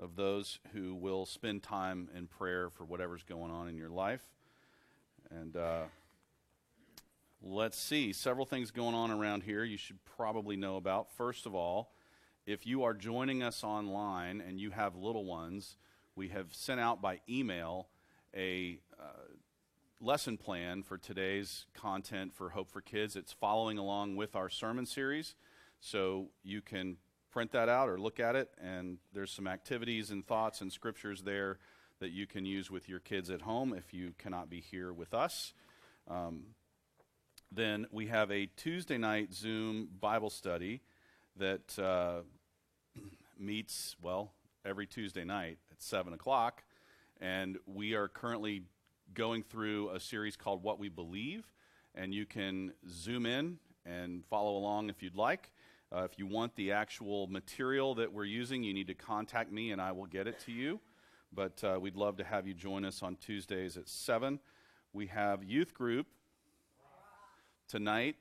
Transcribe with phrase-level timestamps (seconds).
[0.00, 4.22] of those who will spend time in prayer for whatever's going on in your life.
[5.30, 5.84] And uh,
[7.42, 11.12] let's see, several things going on around here you should probably know about.
[11.12, 11.92] First of all,
[12.46, 15.76] if you are joining us online and you have little ones,
[16.14, 17.88] we have sent out by email
[18.34, 19.34] a uh,
[20.00, 23.16] lesson plan for today's content for Hope for Kids.
[23.16, 25.34] It's following along with our sermon series,
[25.80, 26.96] so you can
[27.30, 31.22] print that out or look at it, and there's some activities and thoughts and scriptures
[31.22, 31.58] there
[32.00, 35.12] that you can use with your kids at home if you cannot be here with
[35.14, 35.52] us.
[36.08, 36.54] Um,
[37.50, 40.82] then we have a Tuesday night Zoom Bible study
[41.36, 42.20] that uh,
[43.38, 44.32] meets, well,
[44.64, 46.62] every Tuesday night at 7 o'clock.
[47.20, 48.62] And we are currently
[49.14, 51.44] going through a series called What We Believe,
[51.94, 55.50] and you can zoom in and follow along if you'd like.
[55.90, 59.72] Uh, if you want the actual material that we're using, you need to contact me
[59.72, 60.80] and I will get it to you.
[61.32, 64.38] But uh, we'd love to have you join us on Tuesdays at 7.
[64.92, 66.06] We have youth group
[67.68, 68.16] tonight,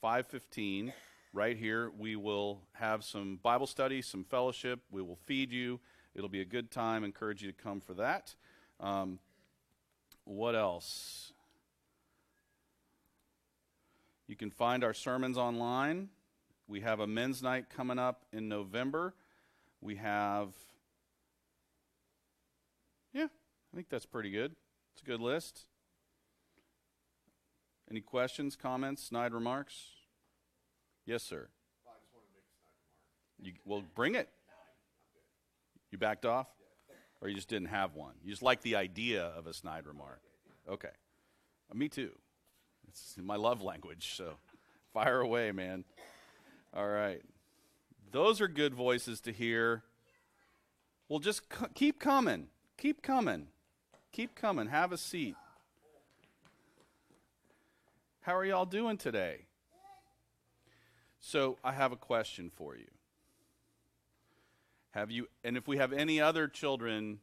[0.00, 0.92] 515,
[1.32, 1.90] right here.
[1.96, 4.80] We will have some Bible study, some fellowship.
[4.90, 5.80] We will feed you.
[6.14, 7.04] It'll be a good time.
[7.04, 8.34] Encourage you to come for that.
[8.80, 9.18] Um,
[10.24, 11.32] what else?
[14.26, 16.08] You can find our sermons online.
[16.70, 19.12] We have a men's night coming up in November.
[19.80, 20.54] We have,
[23.12, 24.54] yeah, I think that's pretty good.
[24.92, 25.64] It's a good list.
[27.90, 29.82] Any questions, comments, snide remarks?
[31.04, 31.48] Yes, sir.
[33.42, 34.28] You, well, bring it.
[35.90, 36.46] You backed off?
[37.20, 38.14] Or you just didn't have one?
[38.22, 40.20] You just like the idea of a snide remark?
[40.70, 40.88] Okay.
[41.68, 42.12] Uh, me too.
[42.86, 44.34] It's my love language, so
[44.92, 45.84] fire away, man.
[46.74, 47.22] All right.
[48.12, 49.82] Those are good voices to hear.
[51.08, 52.48] Well, just c- keep coming.
[52.76, 53.48] Keep coming.
[54.12, 54.68] Keep coming.
[54.68, 55.36] Have a seat.
[58.22, 59.46] How are y'all doing today?
[61.20, 62.86] So, I have a question for you.
[64.92, 67.20] Have you, and if we have any other children,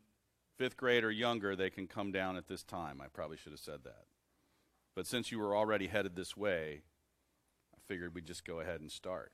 [0.57, 3.01] fifth grade or younger, they can come down at this time.
[3.01, 4.05] I probably should have said that.
[4.95, 6.81] But since you were already headed this way,
[7.75, 9.31] I figured we'd just go ahead and start.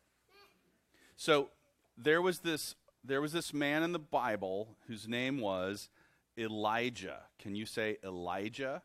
[1.16, 1.50] So
[1.98, 5.90] there was this there was this man in the Bible whose name was
[6.38, 7.20] Elijah.
[7.38, 8.82] Can you say Elijah?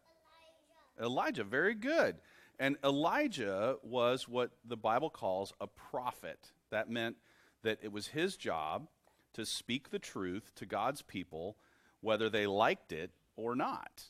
[0.98, 2.16] Elijah, Elijah very good.
[2.58, 6.50] And Elijah was what the Bible calls a prophet.
[6.70, 7.16] That meant
[7.62, 8.88] that it was his job
[9.34, 11.56] to speak the truth to God's people,
[12.00, 14.04] whether they liked it or not.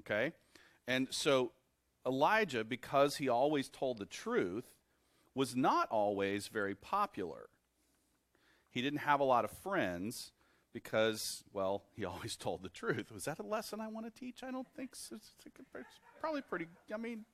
[0.00, 0.32] Okay?
[0.86, 1.52] And so
[2.06, 4.64] Elijah, because he always told the truth,
[5.34, 7.48] was not always very popular.
[8.70, 10.32] He didn't have a lot of friends
[10.72, 13.10] because, well, he always told the truth.
[13.12, 14.42] Was that a lesson I want to teach?
[14.42, 15.16] I don't think so.
[15.16, 15.32] It's,
[16.20, 17.24] probably pretty, I mean,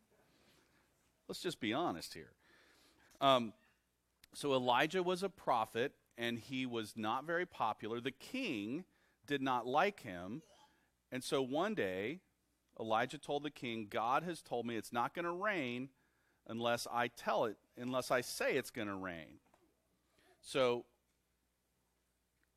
[1.29, 2.31] let's just be honest here.
[3.21, 3.53] Um,
[4.35, 8.01] so Elijah was a prophet, and he was not very popular.
[8.01, 8.85] The king
[9.27, 10.43] did not like him.
[11.11, 12.21] And so one day,
[12.79, 15.89] Elijah told the king, God has told me it's not going to rain
[16.47, 19.41] unless I tell it, unless I say it's going to rain.
[20.41, 20.85] So,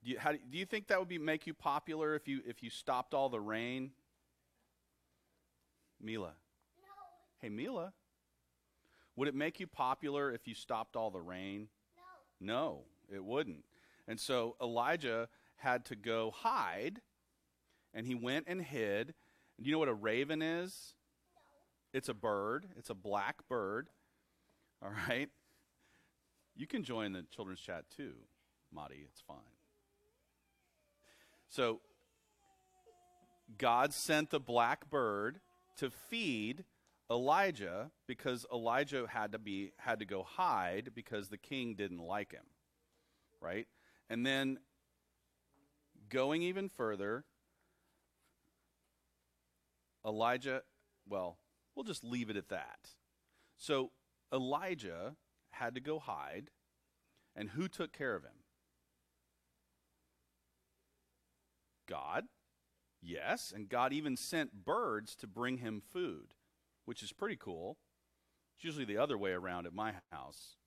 [0.03, 2.63] do you, how, do you think that would be, make you popular if you, if
[2.63, 3.91] you stopped all the rain?
[6.01, 6.27] Mila.
[6.81, 6.93] No.
[7.39, 7.93] Hey, Mila.
[9.15, 11.67] Would it make you popular if you stopped all the rain?
[12.39, 12.53] No.
[12.53, 12.79] No.
[13.13, 13.65] It wouldn't.
[14.07, 15.27] And so Elijah
[15.57, 17.01] had to go hide,
[17.93, 19.13] and he went and hid.
[19.57, 20.93] And you know what a raven is?
[21.93, 23.89] It's a bird, it's a black bird.
[24.81, 25.29] All right?
[26.55, 28.13] You can join the children's chat too,
[28.71, 29.05] Madi.
[29.09, 29.37] It's fine.
[31.49, 31.81] So,
[33.57, 35.39] God sent the black bird
[35.77, 36.63] to feed
[37.09, 42.31] Elijah because Elijah had to be had to go hide because the king didn't like
[42.31, 42.45] him
[43.41, 43.67] right?
[44.09, 44.59] And then
[46.09, 47.23] going even further,
[50.05, 50.63] Elijah,
[51.07, 51.37] well,
[51.79, 52.89] we'll just leave it at that.
[53.55, 53.91] So
[54.33, 55.15] Elijah
[55.51, 56.49] had to go hide,
[57.37, 58.43] and who took care of him?
[61.87, 62.25] God.
[63.01, 66.33] Yes, and God even sent birds to bring him food,
[66.83, 67.77] which is pretty cool.
[68.57, 70.57] It's usually the other way around at my house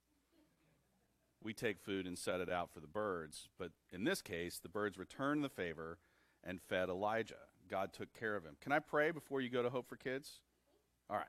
[1.42, 3.50] we take food and set it out for the birds.
[3.58, 5.98] But in this case, the birds returned the favor
[6.42, 7.34] and fed Elijah.
[7.68, 8.56] God took care of him.
[8.62, 10.40] Can I pray before you go to Hope for Kids?
[11.12, 11.26] All right.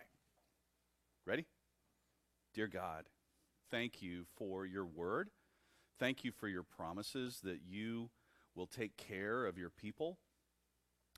[1.26, 1.46] Ready?
[2.54, 3.04] Dear God,
[3.70, 5.30] thank you for your word.
[6.00, 8.10] Thank you for your promises that you
[8.56, 10.20] will take care of your people,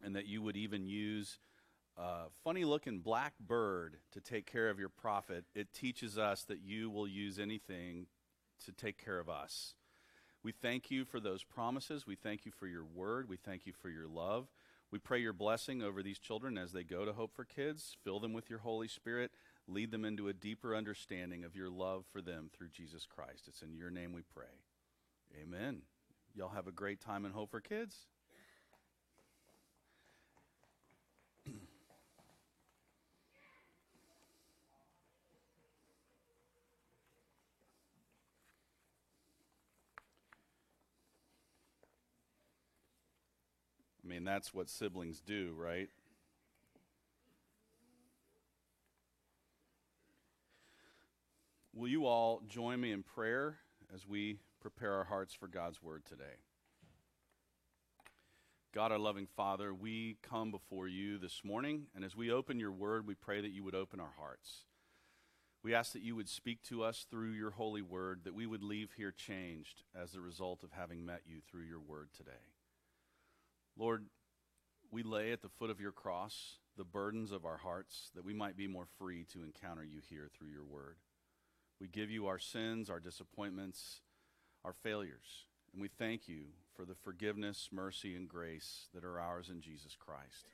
[0.03, 1.37] and that you would even use
[1.95, 5.45] a funny looking black bird to take care of your prophet.
[5.53, 8.07] It teaches us that you will use anything
[8.65, 9.75] to take care of us.
[10.43, 12.07] We thank you for those promises.
[12.07, 13.29] We thank you for your word.
[13.29, 14.47] We thank you for your love.
[14.91, 17.95] We pray your blessing over these children as they go to Hope for Kids.
[18.03, 19.31] Fill them with your Holy Spirit.
[19.67, 23.47] Lead them into a deeper understanding of your love for them through Jesus Christ.
[23.47, 24.45] It's in your name we pray.
[25.41, 25.81] Amen.
[26.33, 28.07] Y'all have a great time in Hope for Kids.
[44.25, 45.87] Mean, that's what siblings do, right?
[51.75, 53.57] Will you all join me in prayer
[53.93, 56.23] as we prepare our hearts for God's word today?
[58.73, 62.71] God, our loving Father, we come before you this morning, and as we open your
[62.71, 64.63] word, we pray that you would open our hearts.
[65.61, 68.63] We ask that you would speak to us through your holy word, that we would
[68.63, 72.31] leave here changed as a result of having met you through your word today.
[73.77, 74.05] Lord,
[74.91, 78.33] we lay at the foot of your cross the burdens of our hearts that we
[78.33, 80.97] might be more free to encounter you here through your word.
[81.79, 84.01] We give you our sins, our disappointments,
[84.63, 86.45] our failures, and we thank you
[86.75, 90.47] for the forgiveness, mercy, and grace that are ours in Jesus Christ.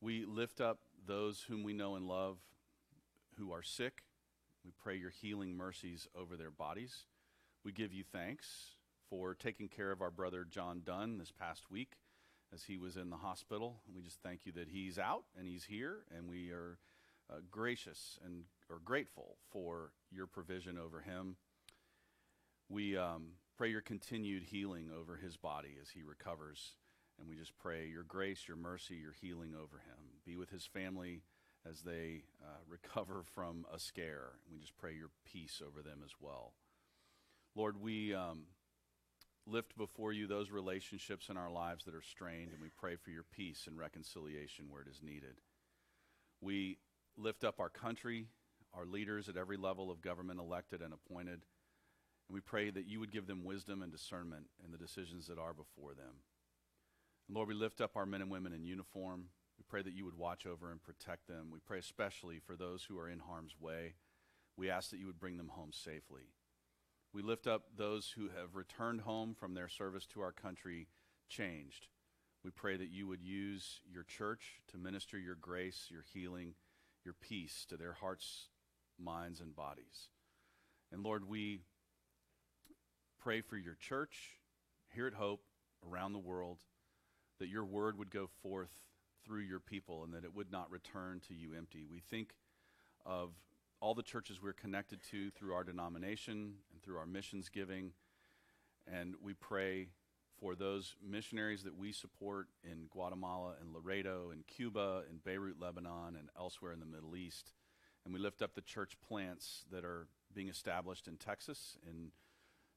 [0.00, 2.38] We lift up those whom we know and love
[3.38, 4.02] who are sick.
[4.64, 7.04] We pray your healing mercies over their bodies.
[7.64, 8.46] We give you thanks
[9.08, 11.96] for taking care of our brother John Dunn this past week
[12.52, 13.80] as he was in the hospital.
[13.94, 16.78] We just thank you that he's out and he's here, and we are
[17.30, 21.36] uh, gracious and are grateful for your provision over him.
[22.68, 26.74] We um, pray your continued healing over his body as he recovers,
[27.18, 30.20] and we just pray your grace, your mercy, your healing over him.
[30.24, 31.22] Be with his family
[31.68, 34.32] as they uh, recover from a scare.
[34.52, 36.54] We just pray your peace over them as well.
[37.54, 38.44] Lord, we um,
[39.46, 43.10] lift before you those relationships in our lives that are strained, and we pray for
[43.10, 45.40] your peace and reconciliation where it is needed.
[46.40, 46.78] We
[47.16, 48.26] lift up our country,
[48.74, 51.42] our leaders at every level of government, elected and appointed,
[52.28, 55.38] and we pray that you would give them wisdom and discernment in the decisions that
[55.38, 56.22] are before them.
[57.28, 59.26] And Lord, we lift up our men and women in uniform.
[59.58, 61.50] We pray that you would watch over and protect them.
[61.52, 63.94] We pray especially for those who are in harm's way.
[64.56, 66.32] We ask that you would bring them home safely.
[67.16, 70.86] We lift up those who have returned home from their service to our country
[71.30, 71.86] changed.
[72.44, 76.56] We pray that you would use your church to minister your grace, your healing,
[77.06, 78.48] your peace to their hearts,
[79.02, 80.10] minds, and bodies.
[80.92, 81.60] And Lord, we
[83.18, 84.32] pray for your church
[84.94, 85.40] here at Hope,
[85.90, 86.58] around the world,
[87.38, 88.78] that your word would go forth
[89.24, 91.86] through your people and that it would not return to you empty.
[91.90, 92.34] We think
[93.06, 93.30] of
[93.86, 97.92] all the churches we're connected to through our denomination and through our missions giving.
[98.92, 99.90] And we pray
[100.40, 106.16] for those missionaries that we support in Guatemala and Laredo and Cuba and Beirut, Lebanon,
[106.18, 107.52] and elsewhere in the Middle East.
[108.04, 112.10] And we lift up the church plants that are being established in Texas, in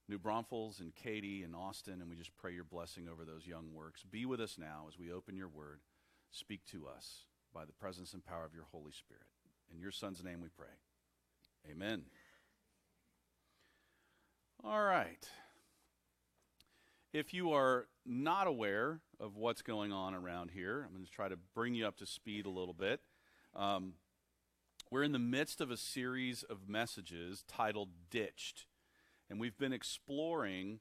[0.07, 3.73] New Braunfels, in Katy, and Austin, and we just pray your blessing over those young
[3.73, 4.03] works.
[4.03, 5.80] Be with us now as we open your word.
[6.30, 9.25] Speak to us by the presence and power of your Holy Spirit.
[9.73, 10.68] In your Son's name we pray.
[11.68, 12.04] Amen.
[14.63, 15.28] All right.
[17.11, 21.28] If you are not aware of what's going on around here, I'm going to try
[21.28, 23.01] to bring you up to speed a little bit.
[23.56, 23.94] Um,
[24.92, 28.66] we're in the midst of a series of messages titled Ditched,
[29.30, 30.80] and we've been exploring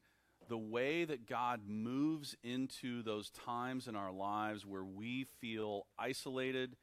[0.49, 6.77] the way that God moves into those times in our lives where we feel isolated,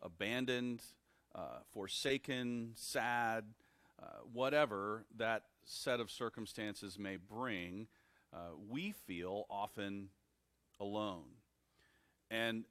[0.00, 0.82] abandoned,
[1.34, 3.44] uh, forsaken, sad,
[4.02, 7.86] uh, whatever that set of circumstances may bring,
[8.32, 10.08] uh, we feel often
[10.80, 11.24] alone.
[12.30, 12.64] And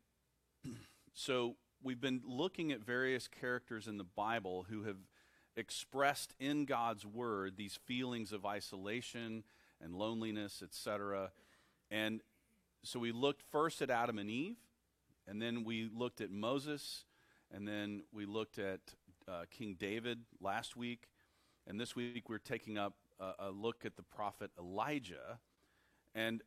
[1.14, 4.98] so we've been looking at various characters in the Bible who have
[5.56, 9.44] expressed in God's word these feelings of isolation
[9.82, 11.32] and loneliness, etc.
[11.90, 12.22] And
[12.84, 14.58] so we looked first at Adam and Eve,
[15.28, 17.06] and then we looked at Moses,
[17.54, 18.80] and then we looked at
[19.28, 21.08] uh, King David last week.
[21.68, 25.40] And this week we're taking up a, a look at the prophet Elijah.
[26.16, 26.42] And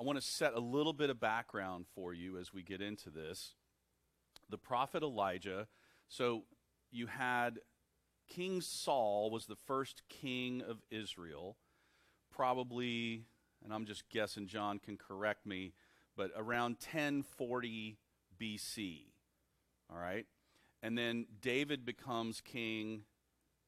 [0.00, 3.10] I want to set a little bit of background for you as we get into
[3.10, 3.54] this.
[4.50, 5.66] The prophet Elijah,
[6.08, 6.44] so
[6.90, 7.58] you had
[8.28, 11.56] King Saul was the first king of Israel,
[12.30, 13.24] probably
[13.64, 15.72] and I'm just guessing John can correct me,
[16.16, 17.98] but around 1040
[18.40, 19.00] BC.
[19.90, 20.26] All right?
[20.82, 23.02] And then David becomes king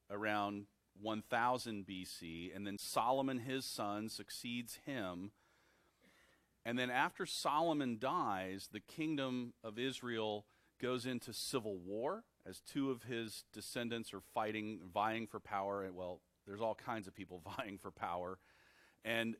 [0.09, 0.65] around
[1.01, 5.31] 1000 BC, and then Solomon, his son, succeeds him.
[6.65, 10.45] And then after Solomon dies, the kingdom of Israel
[10.79, 15.87] goes into civil war as two of his descendants are fighting, vying for power.
[15.93, 18.37] Well, there's all kinds of people vying for power.
[19.03, 19.35] And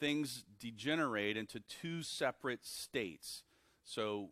[0.00, 3.42] things degenerate into two separate states.
[3.84, 4.30] So,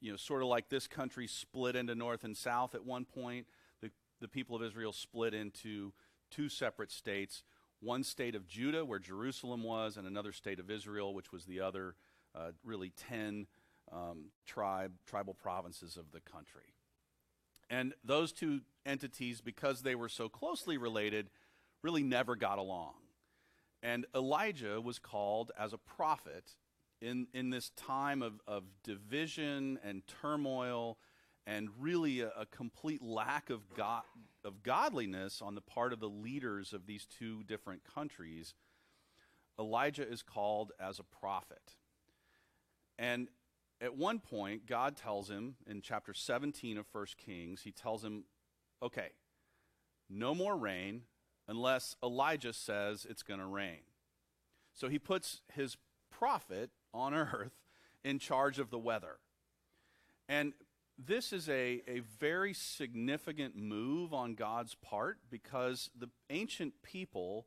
[0.00, 3.46] you know, sort of like this country split into north and south at one point,
[3.80, 3.90] the,
[4.20, 5.92] the people of Israel split into
[6.30, 7.42] two separate states
[7.80, 11.60] one state of Judah, where Jerusalem was, and another state of Israel, which was the
[11.60, 11.94] other,
[12.34, 13.46] uh, really 10
[13.90, 16.74] um, tribe, tribal provinces of the country.
[17.70, 21.30] And those two entities, because they were so closely related,
[21.82, 22.94] really never got along.
[23.82, 26.56] And Elijah was called as a prophet
[27.00, 30.98] in, in this time of, of division and turmoil
[31.46, 34.02] and really a, a complete lack of, God,
[34.44, 38.54] of godliness on the part of the leaders of these two different countries.
[39.58, 41.76] Elijah is called as a prophet.
[42.98, 43.28] And
[43.80, 48.24] at one point, God tells him in chapter 17 of 1 Kings, he tells him,
[48.82, 49.08] okay,
[50.08, 51.02] no more rain
[51.48, 53.80] unless Elijah says it's going to rain.
[54.74, 55.76] So he puts his
[56.10, 57.52] prophet on earth
[58.04, 59.18] in charge of the weather.
[60.28, 60.52] And
[60.98, 67.46] this is a, a very significant move on God's part because the ancient people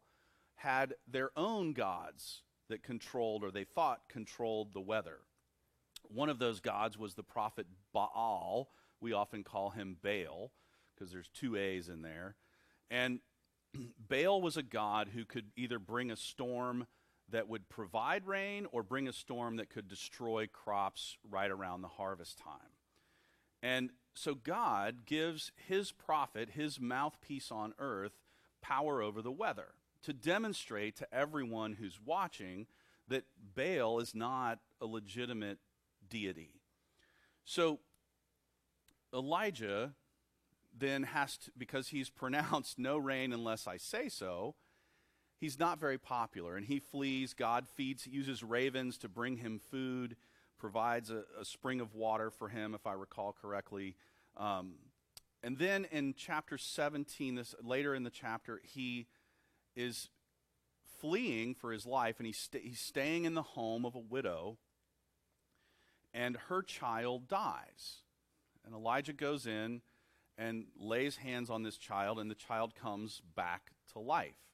[0.55, 5.19] had their own gods that controlled or they thought controlled the weather.
[6.09, 8.69] One of those gods was the prophet Baal.
[8.99, 10.51] We often call him Baal
[10.93, 12.35] because there's two A's in there.
[12.89, 13.19] And
[14.09, 16.87] Baal was a god who could either bring a storm
[17.33, 21.87] that would provide rain or bring a storm that could destroy crops right around the
[21.87, 22.77] harvest time.
[23.63, 28.13] And so God gives his prophet, his mouthpiece on earth,
[28.61, 29.73] power over the weather
[30.03, 32.67] to demonstrate to everyone who's watching
[33.07, 33.25] that
[33.55, 35.57] Baal is not a legitimate
[36.07, 36.61] deity.
[37.45, 37.79] So
[39.11, 39.93] Elijah
[40.77, 44.53] then has to, because he's pronounced no rain unless I say so,
[45.43, 47.33] he's not very popular and he flees.
[47.33, 50.15] God feeds, uses ravens to bring him food,
[50.57, 53.97] provides a, a spring of water for him, if I recall correctly.
[54.37, 54.75] Um,
[55.43, 59.07] and then in chapter 17, this later in the chapter, he
[59.75, 60.07] is
[61.01, 64.57] fleeing for his life and he's, st- he's staying in the home of a widow
[66.13, 68.03] and her child dies.
[68.65, 69.81] And Elijah goes in
[70.37, 74.52] and lays hands on this child, and the child comes back to life.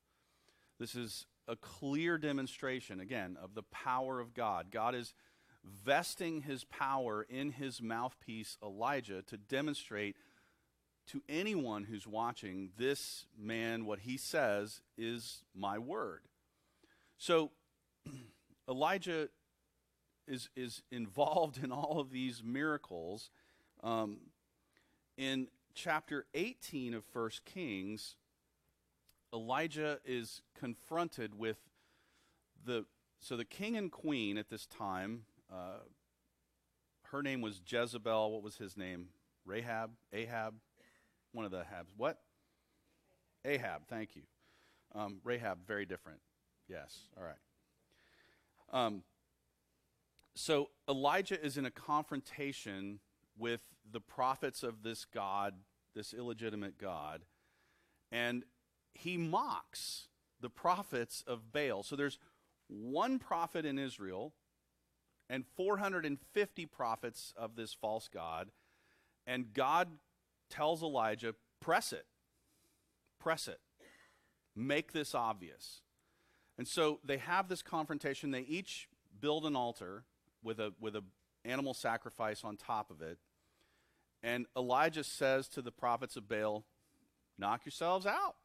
[0.79, 4.67] This is a clear demonstration, again, of the power of God.
[4.71, 5.13] God is
[5.63, 10.15] vesting his power in his mouthpiece, Elijah, to demonstrate
[11.07, 16.21] to anyone who's watching this man, what he says is my word.
[17.17, 17.51] So,
[18.69, 19.29] Elijah
[20.27, 23.31] is, is involved in all of these miracles.
[23.83, 24.19] Um,
[25.17, 28.15] in chapter 18 of First Kings,
[29.33, 31.57] Elijah is confronted with
[32.65, 32.85] the
[33.19, 35.23] so the king and queen at this time.
[35.51, 35.79] Uh,
[37.11, 38.31] her name was Jezebel.
[38.31, 39.07] What was his name?
[39.45, 40.55] Rahab, Ahab,
[41.31, 41.91] one of the Habs.
[41.97, 42.19] What?
[43.43, 43.87] Ahab.
[43.87, 44.23] Thank you.
[44.93, 46.19] Um, Rahab, very different.
[46.67, 47.07] Yes.
[47.17, 47.35] All right.
[48.71, 49.03] Um,
[50.35, 52.99] so Elijah is in a confrontation
[53.37, 55.55] with the prophets of this God,
[55.95, 57.23] this illegitimate God,
[58.11, 58.43] and
[58.99, 60.07] he mocks
[60.41, 61.83] the prophets of Baal.
[61.83, 62.19] So there's
[62.67, 64.33] one prophet in Israel
[65.29, 68.49] and 450 prophets of this false God,
[69.27, 69.89] and God
[70.49, 72.05] tells Elijah, press it,
[73.19, 73.59] press it,
[74.55, 75.81] make this obvious.
[76.57, 78.31] And so they have this confrontation.
[78.31, 78.89] They each
[79.21, 80.03] build an altar
[80.43, 81.03] with a with a
[81.45, 83.17] animal sacrifice on top of it.
[84.21, 86.65] And Elijah says to the prophets of Baal,
[87.37, 88.35] "Knock yourselves out.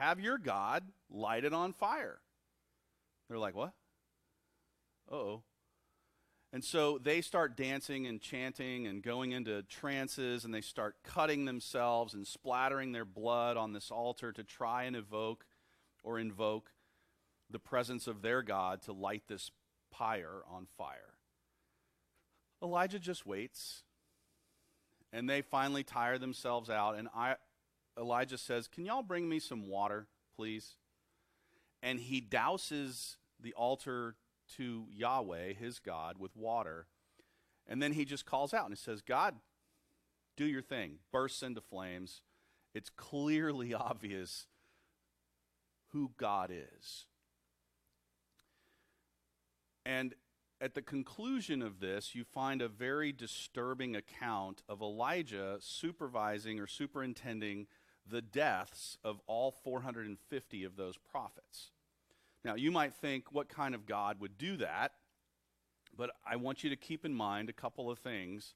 [0.00, 2.22] Have your God light it on fire."
[3.28, 3.74] They're like, "What?"
[5.10, 5.42] oh
[6.52, 11.44] And so they start dancing and chanting and going into trances and they start cutting
[11.44, 15.44] themselves and splattering their blood on this altar to try and evoke
[16.02, 16.72] or invoke
[17.50, 19.50] the presence of their God to light this
[19.90, 21.18] pyre on fire.
[22.62, 23.82] Elijah just waits.
[25.12, 26.96] And they finally tire themselves out.
[26.96, 27.36] And I,
[28.00, 30.76] Elijah says, Can y'all bring me some water, please?
[31.82, 34.16] and he douses the altar
[34.56, 36.86] to Yahweh, his God, with water.
[37.66, 39.36] And then he just calls out and he says, God,
[40.36, 40.98] do your thing.
[41.12, 42.22] Bursts into flames.
[42.74, 44.46] It's clearly obvious
[45.92, 47.06] who God is.
[49.86, 50.14] And
[50.60, 56.66] at the conclusion of this, you find a very disturbing account of Elijah supervising or
[56.66, 57.66] superintending
[58.06, 61.70] the deaths of all 450 of those prophets.
[62.44, 64.92] Now, you might think, what kind of God would do that?
[65.96, 68.54] But I want you to keep in mind a couple of things.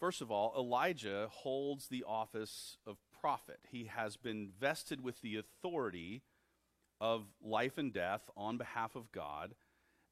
[0.00, 3.58] First of all, Elijah holds the office of prophet.
[3.70, 6.22] He has been vested with the authority
[7.00, 9.54] of life and death on behalf of God.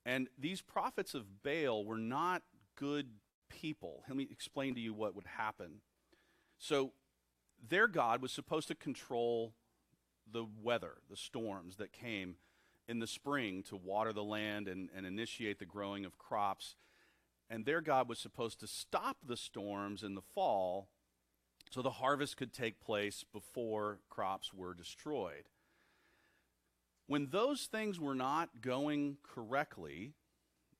[0.05, 2.43] And these prophets of Baal were not
[2.77, 3.09] good
[3.49, 4.05] people.
[4.09, 5.81] Let me explain to you what would happen.
[6.59, 6.93] So,
[7.69, 9.55] their God was supposed to control
[10.31, 12.37] the weather, the storms that came
[12.89, 16.77] in the spring to water the land and, and initiate the growing of crops.
[17.49, 20.89] And their God was supposed to stop the storms in the fall
[21.71, 25.49] so the harvest could take place before crops were destroyed.
[27.09, 30.13] When those things were not going correctly,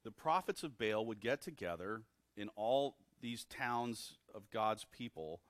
[0.05, 2.03] the prophets of Baal would get together
[2.37, 5.41] in all these towns of God's people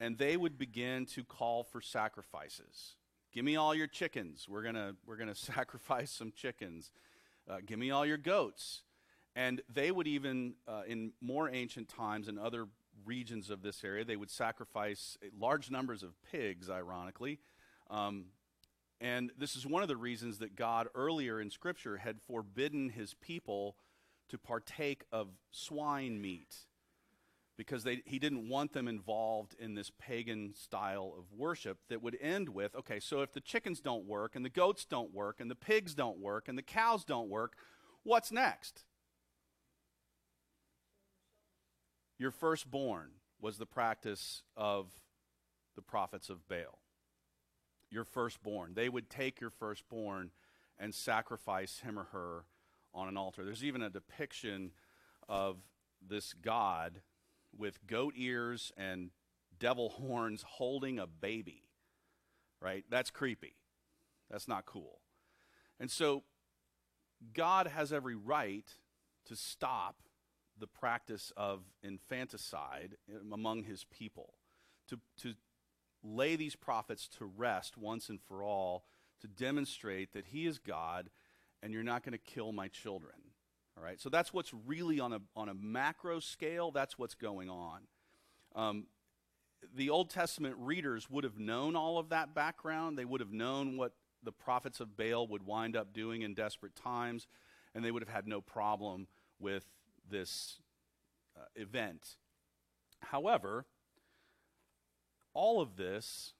[0.00, 2.96] and they would begin to call for sacrifices.
[3.32, 4.48] Give me all your chickens.
[4.48, 6.90] We're to we're to sacrifice some chickens.
[7.48, 8.82] Uh, give me all your goats.
[9.34, 12.66] And they would even, uh, in more ancient times in other
[13.04, 17.38] regions of this area, they would sacrifice large numbers of pigs, ironically.
[17.88, 18.26] Um,
[19.00, 23.14] and this is one of the reasons that God earlier in Scripture had forbidden his
[23.14, 23.76] people
[24.28, 26.56] to partake of swine meat
[27.58, 32.16] because they, he didn't want them involved in this pagan style of worship that would
[32.22, 35.50] end with okay, so if the chickens don't work, and the goats don't work, and
[35.50, 37.56] the pigs don't work, and the cows don't work,
[38.04, 38.84] what's next?
[42.18, 44.86] Your firstborn was the practice of
[45.74, 46.78] the prophets of Baal.
[47.90, 48.74] Your firstborn.
[48.74, 50.30] They would take your firstborn
[50.78, 52.44] and sacrifice him or her
[52.94, 53.44] on an altar.
[53.44, 54.72] There's even a depiction
[55.28, 55.56] of
[56.06, 57.00] this God
[57.56, 59.10] with goat ears and
[59.58, 61.64] devil horns holding a baby,
[62.60, 62.84] right?
[62.90, 63.56] That's creepy.
[64.30, 65.00] That's not cool.
[65.80, 66.24] And so
[67.32, 68.66] God has every right
[69.26, 70.02] to stop
[70.58, 72.96] the practice of infanticide
[73.32, 74.34] among his people,
[74.88, 75.34] to, to
[76.02, 78.84] lay these prophets to rest once and for all,
[79.20, 81.10] to demonstrate that he is God
[81.62, 83.14] and you're not going to kill my children.
[83.78, 87.48] All right, so that's what's really on a, on a macro scale, that's what's going
[87.48, 87.82] on.
[88.56, 88.86] Um,
[89.74, 92.98] the Old Testament readers would have known all of that background.
[92.98, 93.92] They would have known what
[94.24, 97.28] the prophets of Baal would wind up doing in desperate times,
[97.72, 99.06] and they would have had no problem
[99.38, 99.64] with
[100.10, 100.58] this
[101.36, 102.16] uh, event.
[103.00, 103.64] However,
[105.34, 106.32] all of this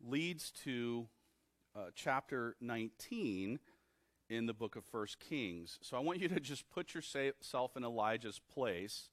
[0.00, 1.08] leads to
[1.76, 3.58] uh, chapter 19
[4.28, 5.78] in the book of First Kings.
[5.82, 9.08] So I want you to just put yourself in Elijah's place.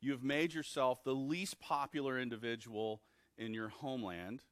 [0.00, 3.02] You have made yourself the least popular individual
[3.36, 4.42] in your homeland.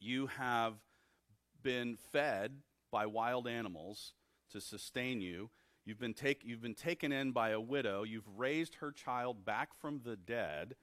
[0.00, 0.74] You have
[1.62, 4.14] been fed by wild animals
[4.50, 5.50] to sustain you.
[5.84, 8.04] You've been, take, you've been taken in by a widow.
[8.04, 10.76] You've raised her child back from the dead.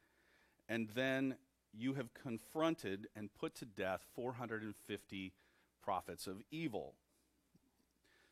[0.67, 1.35] And then
[1.73, 5.33] you have confronted and put to death 450
[5.81, 6.95] prophets of evil.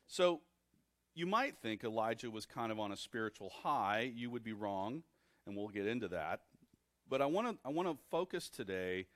[0.08, 0.40] So
[1.14, 4.10] you might think Elijah was kind of on a spiritual high.
[4.14, 5.02] You would be wrong,
[5.46, 6.40] and we'll get into that.
[7.08, 9.06] But I want to I want to focus today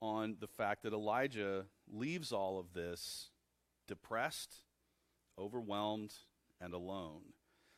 [0.00, 3.30] on the fact that Elijah leaves all of this
[3.86, 4.54] depressed,
[5.38, 6.14] overwhelmed,
[6.60, 7.20] and alone.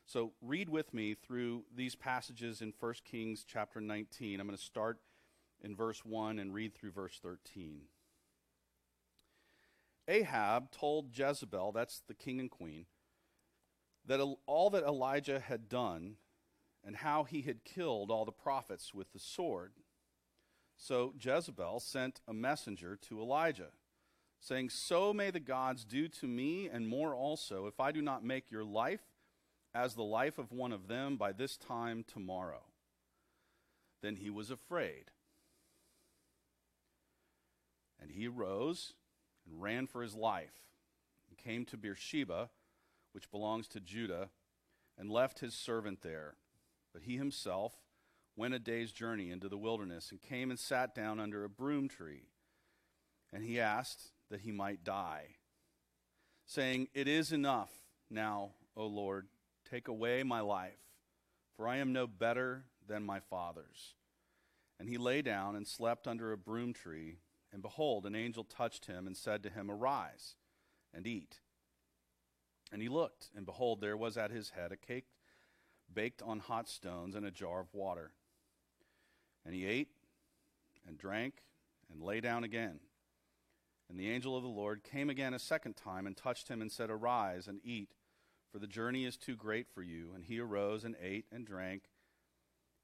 [0.04, 4.40] So read with me through these passages in 1 Kings chapter 19.
[4.40, 4.98] I'm going to start
[5.62, 7.82] in verse 1 and read through verse 13.
[10.12, 12.84] Ahab told Jezebel, that's the king and queen,
[14.04, 16.16] that all that Elijah had done
[16.84, 19.72] and how he had killed all the prophets with the sword.
[20.76, 23.70] So Jezebel sent a messenger to Elijah,
[24.38, 28.24] saying, So may the gods do to me and more also, if I do not
[28.24, 29.04] make your life
[29.74, 32.64] as the life of one of them by this time tomorrow.
[34.02, 35.04] Then he was afraid.
[37.98, 38.94] And he arose
[39.46, 40.68] and ran for his life
[41.28, 42.50] and came to Beersheba,
[43.12, 44.30] which belongs to Judah,
[44.98, 46.36] and left his servant there.
[46.92, 47.72] But he himself
[48.36, 51.88] went a day's journey into the wilderness and came and sat down under a broom
[51.88, 52.28] tree.
[53.32, 55.36] And he asked that he might die.
[56.44, 57.70] saying, It is enough
[58.10, 59.28] now, O Lord,
[59.70, 60.78] take away my life,
[61.56, 63.94] for I am no better than my fathers.
[64.78, 67.18] And he lay down and slept under a broom tree,
[67.52, 70.36] and behold, an angel touched him and said to him, Arise
[70.94, 71.40] and eat.
[72.72, 75.06] And he looked, and behold, there was at his head a cake
[75.92, 78.12] baked on hot stones and a jar of water.
[79.44, 79.90] And he ate
[80.86, 81.42] and drank
[81.92, 82.80] and lay down again.
[83.90, 86.72] And the angel of the Lord came again a second time and touched him and
[86.72, 87.90] said, Arise and eat,
[88.50, 90.12] for the journey is too great for you.
[90.14, 91.82] And he arose and ate and drank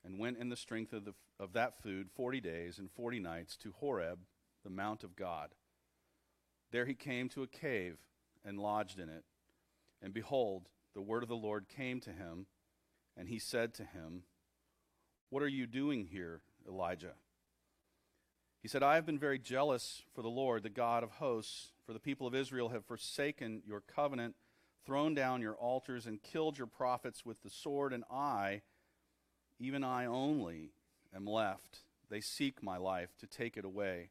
[0.04, 3.56] and went in the strength of, the, of that food forty days and forty nights
[3.58, 4.18] to Horeb,
[4.64, 5.50] the mount of God.
[6.70, 7.96] There he came to a cave
[8.44, 9.24] and lodged in it.
[10.02, 12.46] And behold, the word of the Lord came to him,
[13.16, 14.22] and he said to him,
[15.30, 17.14] What are you doing here, Elijah?
[18.60, 21.92] He said, I have been very jealous for the Lord, the God of hosts, for
[21.92, 24.34] the people of Israel have forsaken your covenant,
[24.84, 28.62] thrown down your altars, and killed your prophets with the sword, and I,
[29.58, 30.72] even I only,
[31.14, 31.80] am left.
[32.10, 34.10] They seek my life to take it away.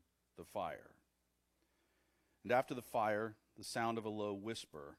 [0.37, 0.91] the fire.
[2.43, 4.97] And after the fire, the sound of a low whisper.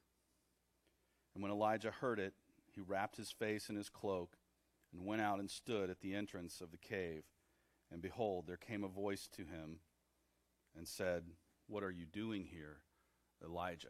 [1.35, 2.35] And when Elijah heard it,
[2.75, 4.37] he wrapped his face in his cloak
[4.93, 7.25] and went out and stood at the entrance of the cave.
[7.91, 9.81] And behold, there came a voice to him
[10.77, 11.25] and said,
[11.67, 12.79] What are you doing here,
[13.45, 13.89] Elijah?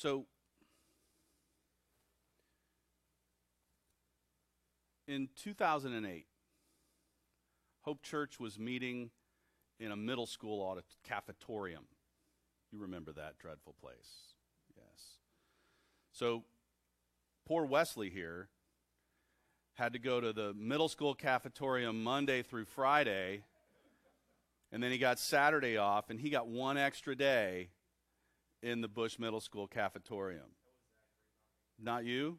[0.00, 0.24] So,
[5.06, 6.24] in 2008,
[7.82, 9.10] Hope Church was meeting
[9.78, 11.84] in a middle school audit cafetorium.
[12.72, 14.32] You remember that dreadful place.
[14.74, 15.18] Yes.
[16.12, 16.44] So
[17.46, 18.48] poor Wesley here
[19.74, 23.42] had to go to the middle school cafetorium Monday through Friday,
[24.72, 27.68] and then he got Saturday off, and he got one extra day
[28.62, 30.54] in the Bush Middle School cafetorium.
[31.78, 32.38] Not you?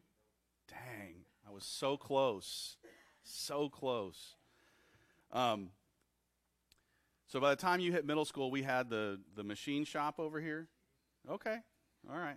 [0.68, 2.76] Dang, I was so close.
[3.24, 4.36] So close.
[5.32, 5.70] Um,
[7.26, 10.40] so by the time you hit middle school, we had the, the machine shop over
[10.40, 10.68] here.
[11.30, 11.56] Okay,
[12.10, 12.36] all right.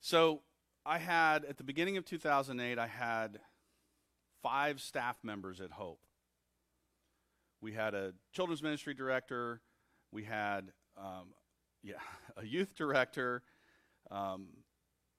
[0.00, 0.42] So
[0.86, 3.40] I had, at the beginning of 2008, I had
[4.42, 6.00] five staff members at Hope.
[7.60, 9.60] We had a children's ministry director,
[10.10, 11.34] we had, um,
[11.82, 11.94] yeah,
[12.36, 13.42] a youth director,
[14.10, 14.48] um,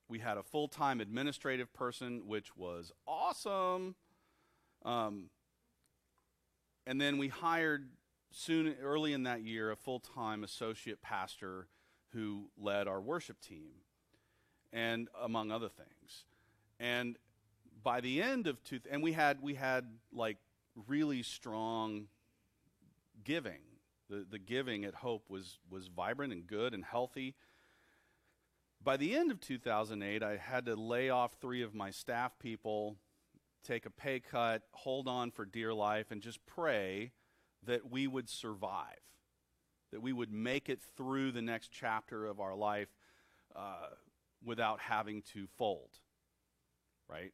[0.10, 3.96] we had a full time administrative person, which was awesome.
[4.84, 5.30] Um,
[6.86, 7.88] and then we hired
[8.32, 11.68] soon, early in that year, a full time associate pastor
[12.14, 13.72] who led our worship team,
[14.74, 16.26] and among other things.
[16.80, 17.18] And
[17.84, 20.38] by the end of two, and we had we had like
[20.88, 22.08] really strong
[23.24, 23.62] giving.
[24.12, 27.34] The the giving at Hope was was vibrant and good and healthy.
[28.84, 32.98] By the end of 2008, I had to lay off three of my staff people,
[33.64, 37.12] take a pay cut, hold on for dear life, and just pray
[37.64, 39.00] that we would survive,
[39.92, 42.90] that we would make it through the next chapter of our life
[43.56, 43.90] uh,
[44.44, 45.92] without having to fold,
[47.08, 47.32] right?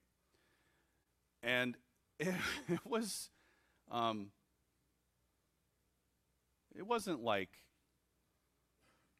[1.41, 1.75] And
[2.19, 2.35] it,
[2.67, 3.29] it was,
[3.89, 4.31] um,
[6.77, 7.49] it wasn't like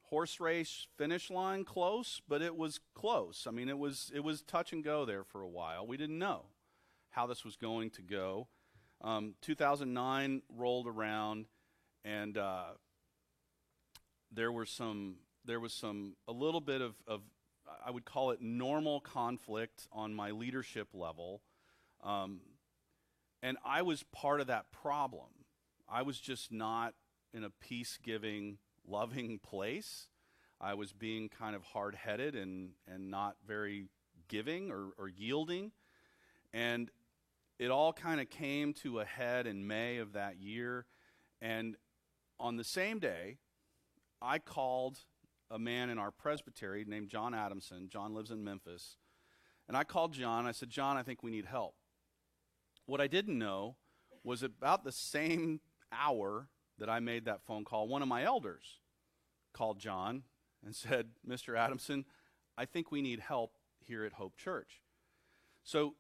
[0.04, 3.46] horse race finish line close, but it was close.
[3.48, 5.86] I mean, it was it was touch and go there for a while.
[5.86, 6.46] We didn't know
[7.10, 8.48] how this was going to go.
[9.02, 11.46] Um, 2009 rolled around,
[12.06, 12.74] and uh,
[14.32, 17.22] there were some there was some a little bit of, of
[17.86, 21.42] I would call it normal conflict on my leadership level,
[22.04, 22.40] um,
[23.42, 25.30] and I was part of that problem.
[25.90, 26.94] I was just not
[27.34, 30.08] in a peace giving, loving place.
[30.60, 33.86] I was being kind of hard headed and, and not very
[34.28, 35.72] giving or, or yielding.
[36.54, 36.90] And
[37.60, 40.86] it all kind of came to a head in May of that year.
[41.42, 41.76] And
[42.40, 43.38] on the same day,
[44.22, 45.00] I called
[45.50, 47.90] a man in our presbytery named John Adamson.
[47.90, 48.98] John lives in Memphis.
[49.68, 50.46] And I called John.
[50.46, 51.76] I said, John, I think we need help.
[52.86, 53.76] What I didn't know
[54.24, 55.60] was about the same
[55.92, 58.80] hour that I made that phone call, one of my elders
[59.54, 60.24] called John
[60.66, 61.58] and said, Mr.
[61.58, 62.06] Adamson,
[62.58, 64.82] I think we need help here at Hope Church.
[65.64, 65.96] So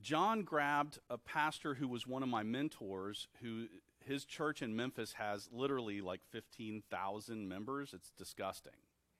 [0.00, 3.66] John grabbed a pastor who was one of my mentors, who
[4.04, 7.92] his church in Memphis has literally like 15,000 members.
[7.92, 8.72] It's disgusting,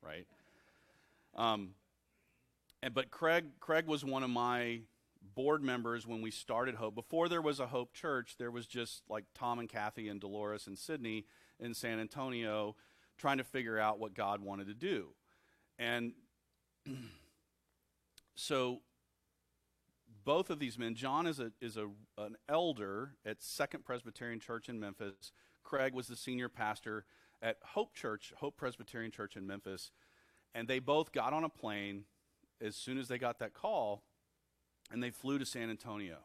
[0.02, 0.26] right?
[1.34, 1.74] Um,
[2.82, 4.80] and, but Craig, Craig was one of my
[5.34, 6.94] board members when we started Hope.
[6.94, 10.66] Before there was a Hope Church, there was just like Tom and Kathy and Dolores
[10.66, 11.26] and Sydney
[11.58, 12.76] in San Antonio
[13.18, 15.08] trying to figure out what God wanted to do.
[15.78, 16.12] And
[18.34, 18.80] so
[20.24, 24.68] both of these men, John is a is a an elder at Second Presbyterian Church
[24.68, 25.32] in Memphis.
[25.62, 27.04] Craig was the senior pastor
[27.42, 29.92] at Hope Church, Hope Presbyterian Church in Memphis,
[30.54, 32.04] and they both got on a plane
[32.60, 34.02] as soon as they got that call,
[34.90, 36.18] and they flew to San Antonio.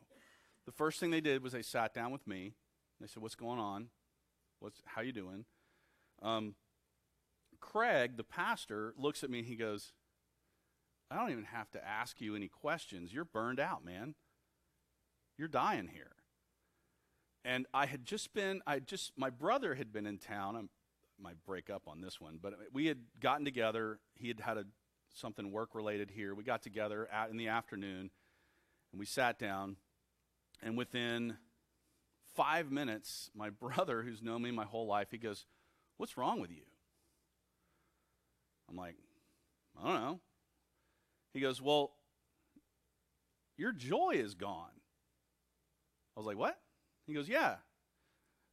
[0.65, 2.54] The first thing they did was they sat down with me.
[2.99, 3.89] They said, "What's going on?
[4.60, 5.45] What's how you doing?"
[6.21, 6.56] Um,
[7.60, 9.93] Craig, the pastor, looks at me and he goes,
[11.10, 13.13] I don't even have to ask you any questions.
[13.13, 14.15] You're burned out, man.
[15.38, 16.12] You're dying here.
[17.43, 20.56] And I had just been, I just, my brother had been in town.
[20.56, 20.62] I
[21.21, 23.99] might break up on this one, but we had gotten together.
[24.15, 24.65] He had had a,
[25.13, 26.34] something work related here.
[26.34, 28.10] We got together in the afternoon
[28.95, 29.75] and we sat down.
[30.63, 31.36] And within
[32.34, 35.45] five minutes, my brother, who's known me my whole life, he goes,
[35.97, 36.63] What's wrong with you?
[38.69, 38.95] I'm like,
[39.77, 40.19] I don't know.
[41.34, 41.91] He goes, Well,
[43.58, 44.79] your joy is gone.
[46.15, 46.58] I was like, What?
[47.05, 47.55] He goes, Yeah,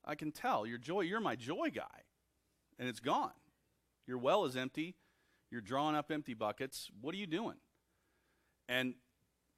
[0.04, 0.66] I can tell.
[0.66, 2.02] Your joy, you're my joy guy.
[2.80, 3.30] And it's gone.
[4.08, 4.96] Your well is empty.
[5.52, 6.90] You're drawing up empty buckets.
[7.00, 7.58] What are you doing?
[8.68, 8.94] And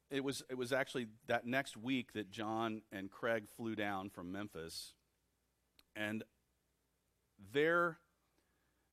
[0.09, 4.31] it was it was actually that next week that John and Craig flew down from
[4.31, 4.93] Memphis.
[5.95, 6.23] And
[7.53, 7.97] there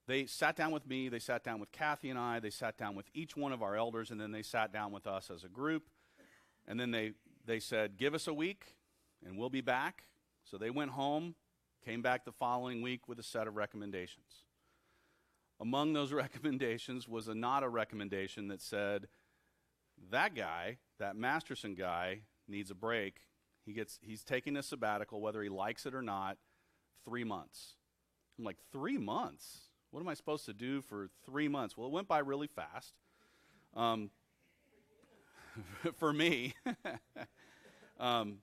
[0.07, 2.95] they sat down with me, they sat down with Kathy and I, they sat down
[2.95, 5.49] with each one of our elders, and then they sat down with us as a
[5.49, 5.85] group.
[6.67, 7.13] And then they,
[7.45, 8.77] they said, Give us a week
[9.25, 10.05] and we'll be back.
[10.45, 11.35] So they went home,
[11.85, 14.45] came back the following week with a set of recommendations.
[15.61, 19.09] Among those recommendations was a not a recommendation that said,
[20.11, 23.17] That guy, that Masterson guy, needs a break.
[23.65, 26.37] He gets, he's taking a sabbatical, whether he likes it or not,
[27.05, 27.75] three months.
[28.39, 29.69] I'm like, Three months?
[29.91, 31.77] What am I supposed to do for three months?
[31.77, 32.95] Well, it went by really fast.
[33.77, 34.11] Um,
[35.99, 36.55] for me.
[38.01, 38.39] um,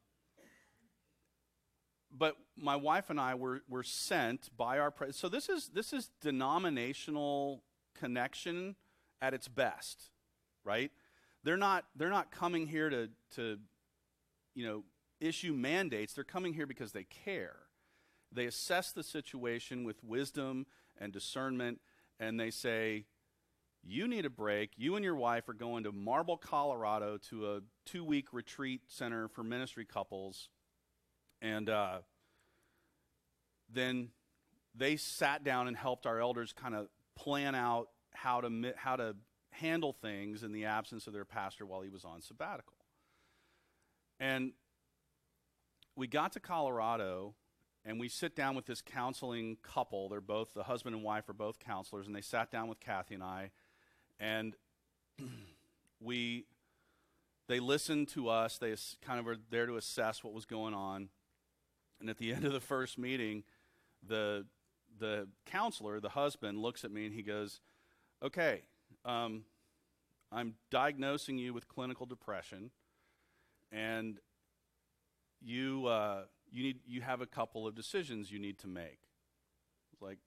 [2.15, 5.93] but my wife and I were, were sent by our pre- so this is this
[5.93, 7.63] is denominational
[7.97, 8.75] connection
[9.21, 10.09] at its best,
[10.63, 10.91] right?
[11.43, 13.57] They're not they're not coming here to to
[14.55, 14.83] you know
[15.19, 16.13] issue mandates.
[16.13, 17.57] They're coming here because they care.
[18.31, 20.65] They assess the situation with wisdom
[20.97, 21.79] and discernment,
[22.19, 23.05] and they say,
[23.83, 24.71] You need a break.
[24.77, 29.27] You and your wife are going to Marble, Colorado to a two week retreat center
[29.27, 30.49] for ministry couples.
[31.41, 31.99] And uh,
[33.71, 34.09] then
[34.75, 39.15] they sat down and helped our elders kind of plan out how to, how to
[39.51, 42.77] handle things in the absence of their pastor while he was on sabbatical.
[44.19, 44.53] And
[45.95, 47.35] we got to Colorado
[47.85, 50.09] and we sit down with this counseling couple.
[50.09, 53.15] They're both, the husband and wife are both counselors, and they sat down with Kathy
[53.15, 53.51] and I,
[54.19, 54.53] and
[56.01, 56.45] we,
[57.47, 58.57] they listened to us.
[58.57, 61.09] They kind of were there to assess what was going on.
[61.99, 63.43] And at the end of the first meeting,
[64.05, 64.45] the,
[64.99, 67.59] the counselor, the husband, looks at me and he goes,
[68.21, 68.63] Okay,
[69.05, 69.43] um,
[70.31, 72.71] I'm diagnosing you with clinical depression,
[73.71, 74.19] and
[75.41, 78.99] you, uh, you need you have a couple of decisions you need to make.
[79.93, 80.19] It's like,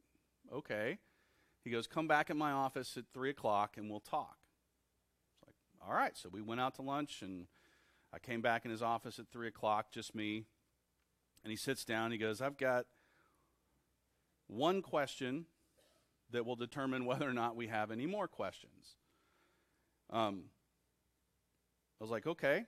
[0.53, 0.99] okay.
[1.65, 4.37] He goes, come back at my office at three o'clock and we'll talk.
[5.35, 5.55] It's like,
[5.89, 6.17] all right.
[6.17, 7.47] So we went out to lunch and
[8.13, 10.45] I came back in his office at three o'clock, just me.
[11.45, 12.11] And he sits down.
[12.11, 12.87] He goes, I've got
[14.49, 15.47] one question
[16.33, 18.97] that will determine whether or not we have any more questions.
[20.11, 20.45] Um,
[22.01, 22.65] I was like, okay,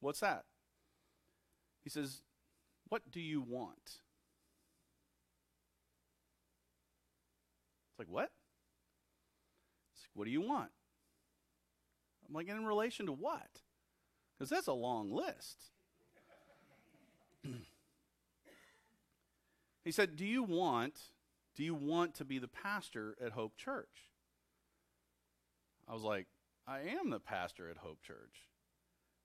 [0.00, 0.44] what's that?
[1.84, 2.22] He says,
[2.88, 4.00] what do you want?
[7.90, 8.30] It's like, what?
[9.92, 10.70] It's like, what do you want?
[12.26, 13.60] I'm like, in relation to what?
[14.38, 15.70] Because that's a long list.
[19.84, 20.98] he said, Do you want
[21.58, 24.12] Do you want to be the pastor at Hope Church?
[25.88, 26.28] I was like,
[26.68, 28.46] I am the pastor at Hope Church.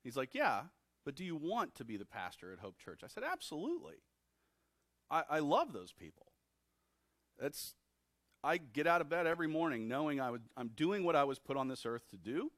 [0.04, 0.62] He's like, Yeah,
[1.06, 3.02] but do you want to be the pastor at Hope Church?
[3.04, 3.98] I said, Absolutely.
[5.12, 6.26] I, I love those people.
[7.40, 7.76] That's
[8.44, 11.38] I get out of bed every morning knowing I would, I'm doing what I was
[11.38, 12.52] put on this earth to do.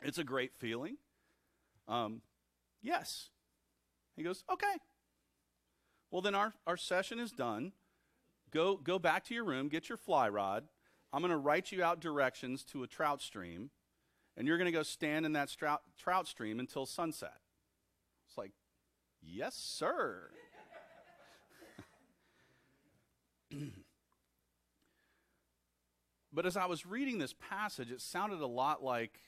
[0.00, 0.98] It's a great feeling.
[1.88, 2.22] Um,
[2.80, 3.30] yes.
[4.16, 4.76] He goes, okay.
[6.12, 7.72] Well, then our, our session is done.
[8.50, 10.64] Go, go back to your room, get your fly rod.
[11.12, 13.70] I'm going to write you out directions to a trout stream,
[14.36, 17.38] and you're going to go stand in that trout, trout stream until sunset.
[18.28, 18.52] It's like,
[19.22, 20.30] yes, sir.
[26.32, 29.18] but as I was reading this passage, it sounded a lot like,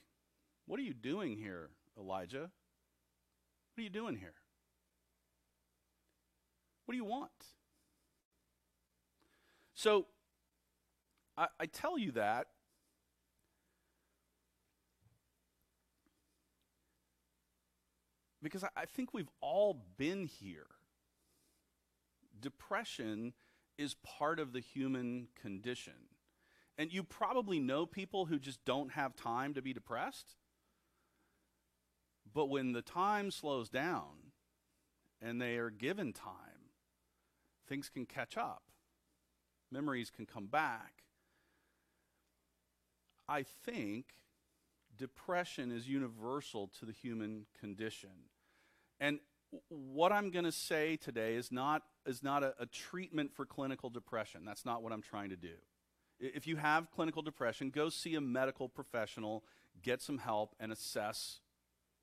[0.67, 2.51] What are you doing here, Elijah?
[3.75, 4.35] What are you doing here?
[6.85, 7.31] What do you want?
[9.81, 10.09] So,
[11.39, 12.49] I, I tell you that
[18.43, 20.67] because I, I think we've all been here.
[22.39, 23.33] Depression
[23.79, 26.11] is part of the human condition.
[26.77, 30.35] And you probably know people who just don't have time to be depressed.
[32.35, 34.33] But when the time slows down
[35.23, 36.69] and they are given time,
[37.67, 38.65] things can catch up,
[39.71, 41.03] memories can come back.
[43.29, 44.07] I think
[44.97, 48.11] depression is universal to the human condition.
[48.99, 49.21] And
[49.69, 53.91] what I'm going to say today is not, is not a, a, treatment for clinical
[53.91, 54.45] depression.
[54.45, 55.55] That's not what I'm trying to do.
[56.21, 59.43] If you have clinical depression, go see a medical professional,
[59.83, 61.41] get some help, and assess,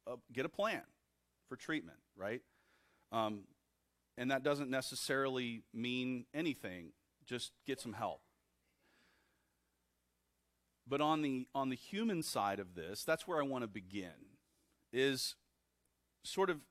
[0.07, 0.81] uh, get a plan
[1.47, 2.41] for treatment, right?
[3.11, 3.43] Um,
[4.17, 6.93] and that doesn't necessarily mean anything,
[7.27, 8.21] just get some help.
[10.87, 14.37] But on the, on the human side of this, that's where I want to begin,
[14.93, 15.35] is
[16.23, 16.61] sort of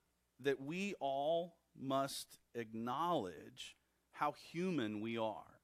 [0.41, 3.77] that we all must acknowledge
[4.13, 5.61] how human we are.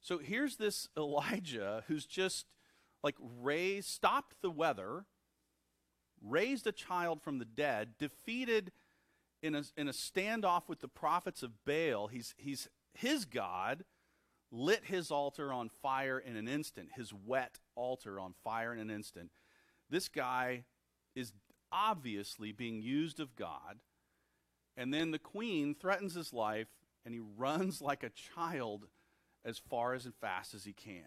[0.00, 2.46] So here's this Elijah who's just
[3.02, 5.04] like raised, stopped the weather,
[6.22, 8.72] raised a child from the dead, defeated
[9.42, 12.08] in a, in a standoff with the prophets of Baal.
[12.08, 13.84] He's, he's his God,
[14.50, 18.90] lit his altar on fire in an instant, his wet altar on fire in an
[18.90, 19.30] instant.
[19.90, 20.64] This guy
[21.14, 21.32] is
[21.72, 23.80] obviously being used of God.
[24.76, 26.68] And then the queen threatens his life,
[27.04, 28.86] and he runs like a child
[29.44, 31.02] as far as and fast as he can.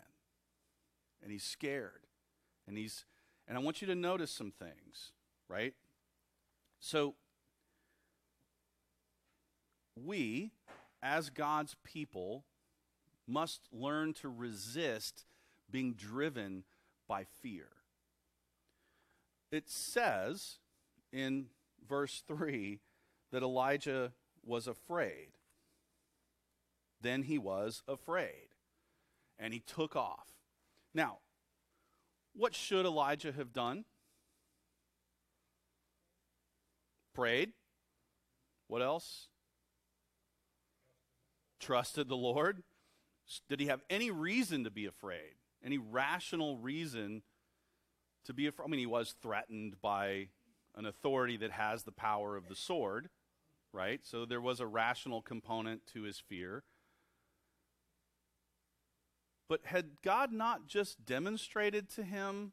[1.21, 2.07] And he's scared.
[2.67, 3.05] And he's
[3.47, 5.11] and I want you to notice some things,
[5.47, 5.73] right?
[6.79, 7.15] So
[9.95, 10.51] we
[11.01, 12.45] as God's people
[13.27, 15.25] must learn to resist
[15.69, 16.63] being driven
[17.07, 17.69] by fear
[19.51, 20.59] it says
[21.11, 21.47] in
[21.87, 22.79] verse 3
[23.31, 24.13] that Elijah
[24.45, 25.29] was afraid.
[27.01, 28.49] Then he was afraid,
[29.37, 30.27] and he took off.
[30.93, 31.19] Now,
[32.33, 33.85] what should Elijah have done?
[37.13, 37.53] Prayed.
[38.67, 39.29] What else?
[41.59, 42.63] Trusted the Lord.
[43.47, 45.35] Did he have any reason to be afraid?
[45.63, 47.21] Any rational reason
[48.25, 48.65] to be afraid.
[48.65, 50.29] I mean, he was threatened by
[50.75, 53.09] an authority that has the power of the sword,
[53.73, 53.99] right?
[54.03, 56.63] So there was a rational component to his fear.
[59.47, 62.51] But had God not just demonstrated to him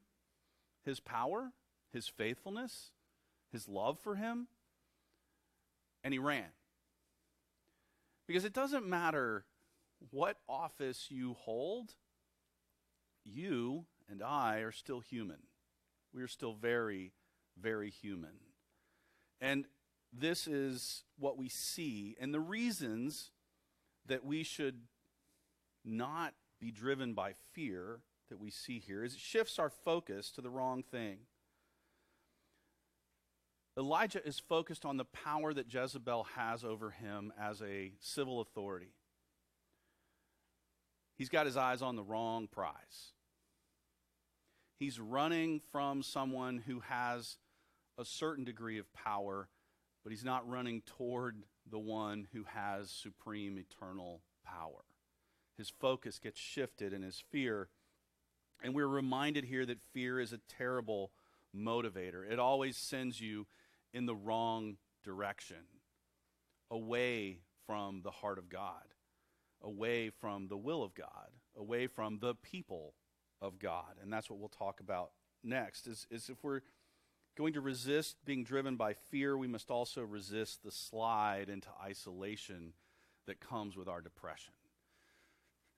[0.84, 1.52] his power,
[1.92, 2.90] his faithfulness,
[3.52, 4.48] his love for him?
[6.02, 6.46] And he ran.
[8.26, 9.44] Because it doesn't matter
[10.10, 11.94] what office you hold,
[13.24, 15.38] you and I are still human
[16.16, 17.12] we are still very,
[17.60, 18.38] very human.
[19.40, 19.66] And
[20.12, 22.16] this is what we see.
[22.18, 23.30] And the reasons
[24.06, 24.80] that we should
[25.84, 28.00] not be driven by fear
[28.30, 31.18] that we see here is it shifts our focus to the wrong thing.
[33.78, 38.94] Elijah is focused on the power that Jezebel has over him as a civil authority.
[41.18, 43.12] He's got his eyes on the wrong prize.
[44.78, 47.36] He's running from someone who has
[47.98, 49.48] a certain degree of power,
[50.02, 54.84] but he's not running toward the one who has supreme eternal power.
[55.56, 57.68] His focus gets shifted in his fear.
[58.62, 61.12] And we're reminded here that fear is a terrible
[61.54, 62.30] motivator.
[62.30, 63.46] It always sends you
[63.96, 65.56] in the wrong direction,
[66.70, 68.92] away from the heart of God,
[69.62, 72.92] away from the will of God, away from the people
[73.40, 73.96] of God.
[74.02, 76.60] And that's what we'll talk about next is, is if we're
[77.38, 82.74] going to resist being driven by fear, we must also resist the slide into isolation
[83.26, 84.52] that comes with our depression.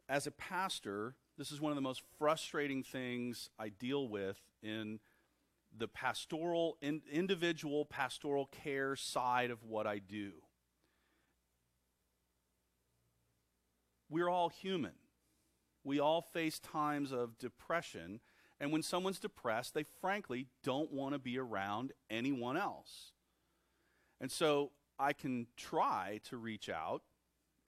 [0.08, 4.98] As a pastor, this is one of the most frustrating things I deal with in
[5.76, 10.32] the pastoral, in, individual pastoral care side of what I do.
[14.10, 14.94] We're all human.
[15.84, 18.20] We all face times of depression,
[18.60, 23.12] and when someone's depressed, they frankly don't want to be around anyone else.
[24.20, 27.02] And so I can try to reach out,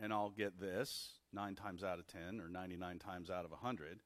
[0.00, 4.00] and I'll get this nine times out of 10 or 99 times out of 100.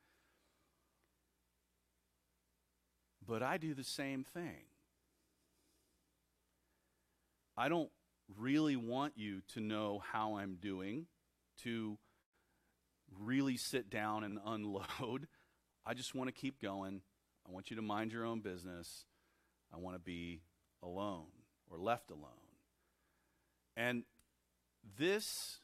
[3.27, 4.65] But I do the same thing.
[7.57, 7.91] I don't
[8.37, 11.07] really want you to know how I'm doing,
[11.63, 11.99] to
[13.21, 15.29] really sit down and unload.
[15.87, 17.03] I just want to keep going.
[17.49, 19.05] I want you to mind your own business.
[19.73, 20.43] I want to be
[20.83, 21.27] alone
[21.71, 22.31] or left alone.
[23.77, 24.05] And
[24.99, 25.59] this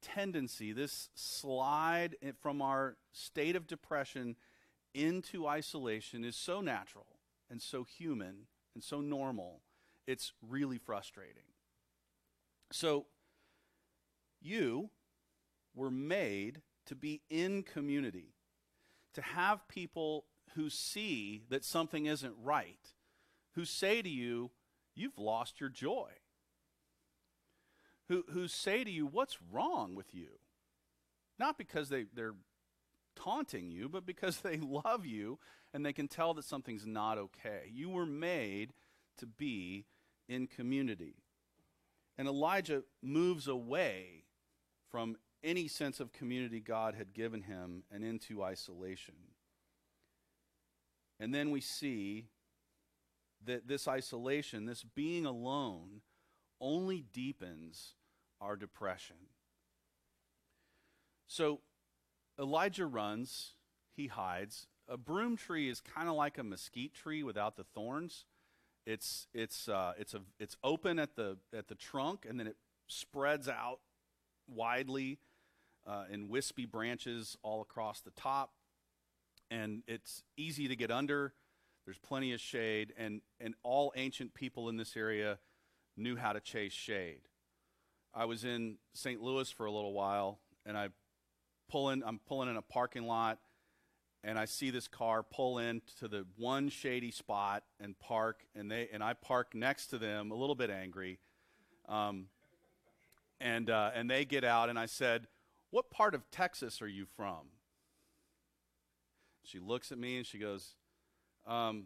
[0.00, 4.36] tendency, this slide from our state of depression
[4.94, 7.06] into isolation is so natural
[7.50, 9.60] and so human and so normal.
[10.06, 11.44] It's really frustrating.
[12.72, 13.06] So,
[14.40, 14.90] you
[15.74, 18.34] were made to be in community,
[19.14, 20.24] to have people
[20.54, 22.94] who see that something isn't right,
[23.54, 24.50] who say to you,
[24.94, 26.10] You've lost your joy,
[28.08, 30.38] who, who say to you, What's wrong with you?
[31.38, 32.34] Not because they, they're
[33.16, 35.38] taunting you, but because they love you
[35.72, 37.70] and they can tell that something's not okay.
[37.72, 38.72] You were made
[39.18, 39.86] to be
[40.28, 41.16] in community.
[42.18, 44.24] And Elijah moves away
[44.90, 49.14] from any sense of community God had given him and into isolation.
[51.18, 52.26] And then we see
[53.44, 56.02] that this isolation, this being alone,
[56.60, 57.94] only deepens
[58.40, 59.16] our depression.
[61.26, 61.60] So
[62.38, 63.54] Elijah runs,
[63.94, 64.66] he hides.
[64.88, 68.24] A broom tree is kind of like a mesquite tree without the thorns.
[68.84, 72.56] It's, it's, uh, it's, a, it's open at the, at the trunk and then it
[72.88, 73.78] spreads out
[74.48, 75.18] widely
[75.86, 78.52] uh, in wispy branches all across the top.
[79.50, 81.34] And it's easy to get under.
[81.84, 85.38] There's plenty of shade, and, and all ancient people in this area
[85.96, 87.22] knew how to chase shade.
[88.14, 89.20] I was in St.
[89.20, 90.88] Louis for a little while, and I
[91.68, 93.38] pull in, I'm pulling in a parking lot,
[94.24, 98.70] and I see this car pull in to the one shady spot and park, and
[98.70, 101.18] they and I park next to them, a little bit angry,
[101.88, 102.26] um,
[103.40, 105.26] and uh, and they get out, and I said,
[105.70, 107.48] what part of Texas are you from?
[109.42, 110.74] She looks at me and she goes,
[111.46, 111.84] um,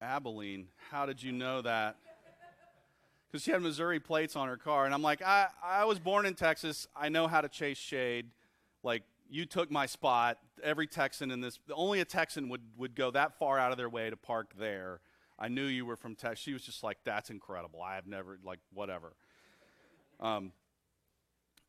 [0.00, 0.68] Abilene.
[0.90, 1.96] How did you know that?
[3.36, 4.86] Because she had Missouri plates on her car.
[4.86, 6.88] And I'm like, I, I was born in Texas.
[6.96, 8.30] I know how to chase shade.
[8.82, 10.38] Like, you took my spot.
[10.62, 13.90] Every Texan in this, only a Texan would, would go that far out of their
[13.90, 15.00] way to park there.
[15.38, 16.38] I knew you were from Texas.
[16.38, 17.82] She was just like, that's incredible.
[17.82, 19.12] I have never, like, whatever.
[20.18, 20.52] Um,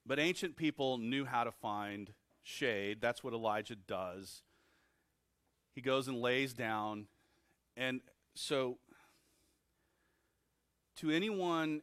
[0.05, 2.13] but ancient people knew how to find
[2.43, 2.99] shade.
[3.01, 4.41] That's what Elijah does.
[5.75, 7.07] He goes and lays down.
[7.75, 7.99] And
[8.35, 8.77] so,
[10.97, 11.81] to anyone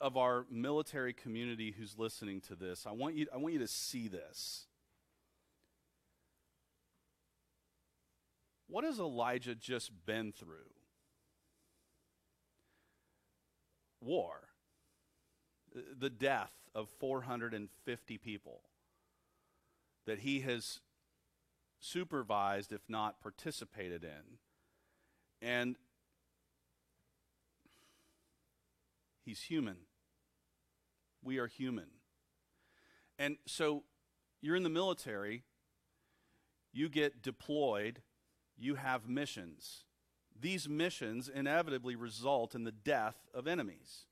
[0.00, 3.68] of our military community who's listening to this, I want you, I want you to
[3.68, 4.66] see this.
[8.68, 10.72] What has Elijah just been through?
[14.00, 14.48] War.
[15.98, 18.62] The death of 450 people
[20.06, 20.80] that he has
[21.80, 24.38] supervised, if not participated in.
[25.40, 25.76] And
[29.24, 29.76] he's human.
[31.22, 31.88] We are human.
[33.18, 33.84] And so
[34.40, 35.44] you're in the military,
[36.72, 38.02] you get deployed,
[38.58, 39.84] you have missions.
[40.38, 44.06] These missions inevitably result in the death of enemies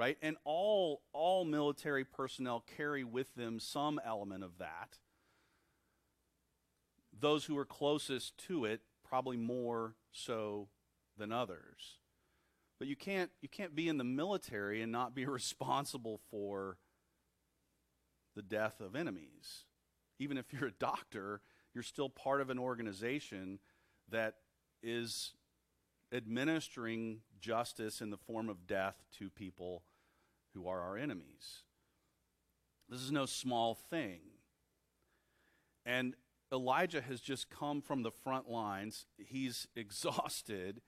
[0.00, 0.16] right?
[0.22, 4.96] And all, all military personnel carry with them some element of that.
[7.12, 10.68] Those who are closest to it, probably more so
[11.18, 11.98] than others.
[12.80, 16.78] But you can't, you can't be in the military and not be responsible for
[18.34, 19.66] the death of enemies.
[20.18, 21.42] Even if you're a doctor,
[21.74, 23.60] you're still part of an organization
[24.08, 24.34] that
[24.82, 25.34] is
[26.12, 29.84] administering justice in the form of death to people
[30.54, 31.62] who are our enemies.
[32.88, 34.20] This is no small thing.
[35.86, 36.14] And
[36.52, 39.06] Elijah has just come from the front lines.
[39.18, 40.80] He's exhausted.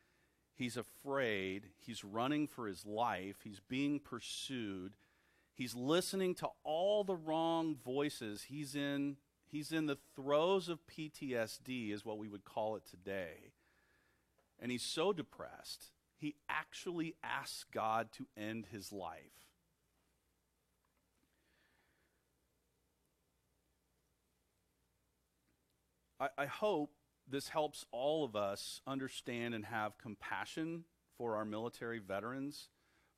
[0.62, 1.70] He's afraid.
[1.80, 3.38] He's running for his life.
[3.42, 4.92] He's being pursued.
[5.52, 8.44] He's listening to all the wrong voices.
[8.44, 13.54] He's in, he's in the throes of PTSD, is what we would call it today.
[14.60, 19.18] And he's so depressed, he actually asks God to end his life.
[26.20, 26.92] I, I hope
[27.28, 30.84] this helps all of us understand and have compassion
[31.16, 32.68] for our military veterans,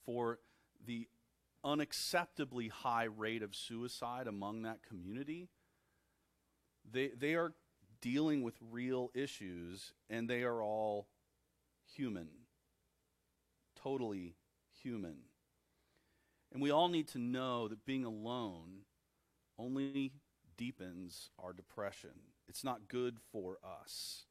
[0.05, 0.39] for
[0.87, 1.09] the
[1.65, 5.49] unacceptably high rate of suicide among that community.
[6.91, 7.55] They, they are
[8.01, 11.09] dealing with real issues, and they are all
[11.95, 12.29] human.
[13.83, 14.37] Totally
[14.83, 15.17] human.
[16.53, 18.83] And we all need to know that being alone
[19.59, 20.13] only
[20.57, 22.11] deepens our depression.
[22.49, 24.25] It's not good for us.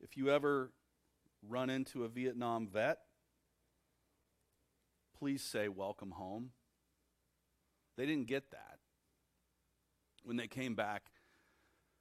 [0.00, 0.72] If you ever
[1.46, 2.98] run into a Vietnam vet,
[5.18, 6.50] please say, Welcome home.
[7.96, 8.78] They didn't get that
[10.24, 11.10] when they came back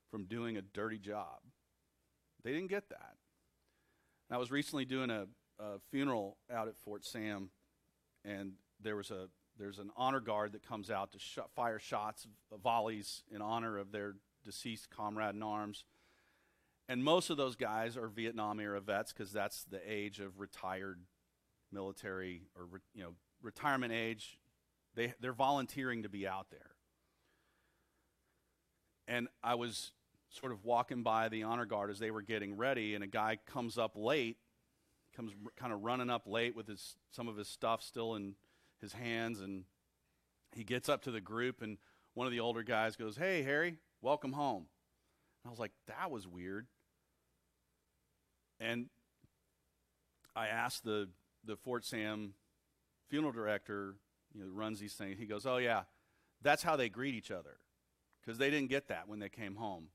[0.09, 1.39] from doing a dirty job.
[2.43, 3.15] They didn't get that.
[4.31, 5.25] I was recently doing a,
[5.59, 7.49] a funeral out at Fort Sam,
[8.23, 9.27] and there was a
[9.59, 13.77] there's an honor guard that comes out to sh- fire shots, uh, volleys in honor
[13.77, 15.83] of their deceased comrade in arms.
[16.87, 21.01] And most of those guys are Vietnam era vets because that's the age of retired
[21.71, 23.11] military or re- you know
[23.43, 24.39] retirement age.
[24.95, 26.71] They they're volunteering to be out there.
[29.07, 29.91] And I was
[30.29, 33.37] sort of walking by the honor guard as they were getting ready, and a guy
[33.45, 34.37] comes up late,
[35.15, 38.35] comes r- kind of running up late with his some of his stuff still in
[38.81, 39.63] his hands and
[40.55, 41.77] he gets up to the group and
[42.13, 44.65] one of the older guys goes, Hey, Harry, welcome home.
[45.43, 46.67] And I was like, That was weird.
[48.59, 48.87] And
[50.35, 51.09] I asked the,
[51.45, 52.33] the Fort Sam
[53.09, 53.95] funeral director,
[54.33, 55.17] you know, runs these things.
[55.17, 55.83] He goes, Oh, yeah,
[56.41, 57.57] that's how they greet each other
[58.21, 59.87] because they didn't get that when they came home.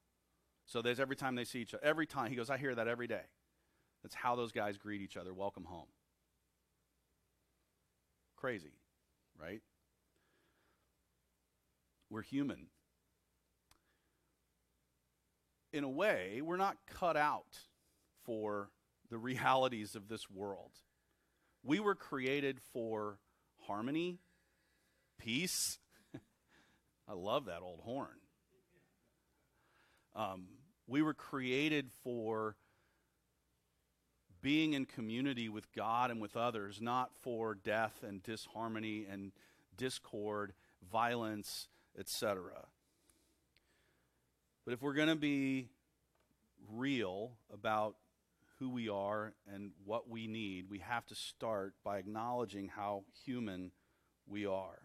[0.67, 2.89] So there's every time they see each other, every time, he goes, I hear that
[2.89, 3.25] every day.
[4.03, 5.35] That's how those guys greet each other.
[5.35, 5.89] Welcome home
[8.45, 8.75] crazy,
[9.41, 9.63] right?
[12.11, 12.67] We're human.
[15.73, 17.61] In a way, we're not cut out
[18.23, 18.69] for
[19.09, 20.73] the realities of this world.
[21.63, 23.19] We were created for
[23.67, 24.19] harmony,
[25.19, 25.79] peace.
[27.09, 28.21] I love that old horn.
[30.15, 30.49] Um,
[30.87, 32.57] we were created for
[34.45, 39.33] being in community with God and with others, not for death and disharmony and
[39.75, 40.53] discord,
[40.93, 41.67] violence,
[41.99, 42.53] etc.
[44.67, 45.71] But if we're going to be
[46.71, 47.97] real about
[48.59, 53.73] who we are and what we need, we have to start by acknowledging how human
[54.29, 54.83] we are.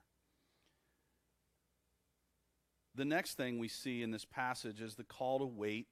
[2.96, 5.88] The next thing we see in this passage is the call to wait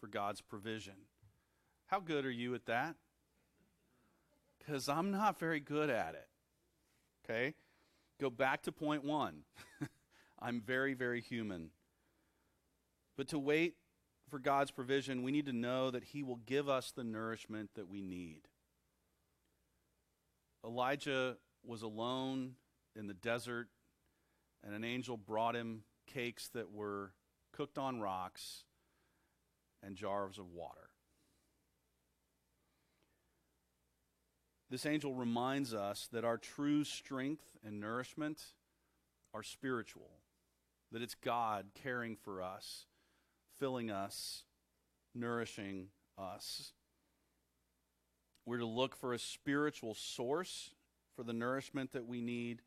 [0.00, 0.94] for God's provision.
[1.88, 2.96] How good are you at that?
[4.58, 6.28] Because I'm not very good at it.
[7.24, 7.54] Okay?
[8.20, 9.42] Go back to point one.
[10.38, 11.70] I'm very, very human.
[13.16, 13.74] But to wait
[14.28, 17.88] for God's provision, we need to know that He will give us the nourishment that
[17.88, 18.42] we need.
[20.64, 22.52] Elijah was alone
[22.94, 23.68] in the desert,
[24.64, 27.12] and an angel brought him cakes that were
[27.52, 28.64] cooked on rocks
[29.82, 30.87] and jars of water.
[34.70, 38.42] This angel reminds us that our true strength and nourishment
[39.32, 40.10] are spiritual,
[40.92, 42.86] that it's God caring for us,
[43.58, 44.44] filling us,
[45.14, 45.88] nourishing
[46.18, 46.72] us.
[48.44, 50.70] We're to look for a spiritual source
[51.16, 52.62] for the nourishment that we need.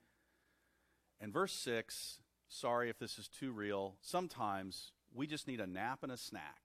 [1.20, 5.99] And verse 6, sorry if this is too real, sometimes we just need a nap
[6.04, 6.61] and a snack.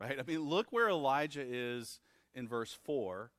[0.00, 0.18] Right?
[0.18, 2.00] I mean, look where Elijah is
[2.34, 3.30] in verse 4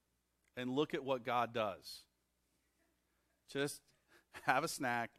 [0.55, 2.03] and look at what God does.
[3.51, 3.81] Just
[4.43, 5.11] have a snack,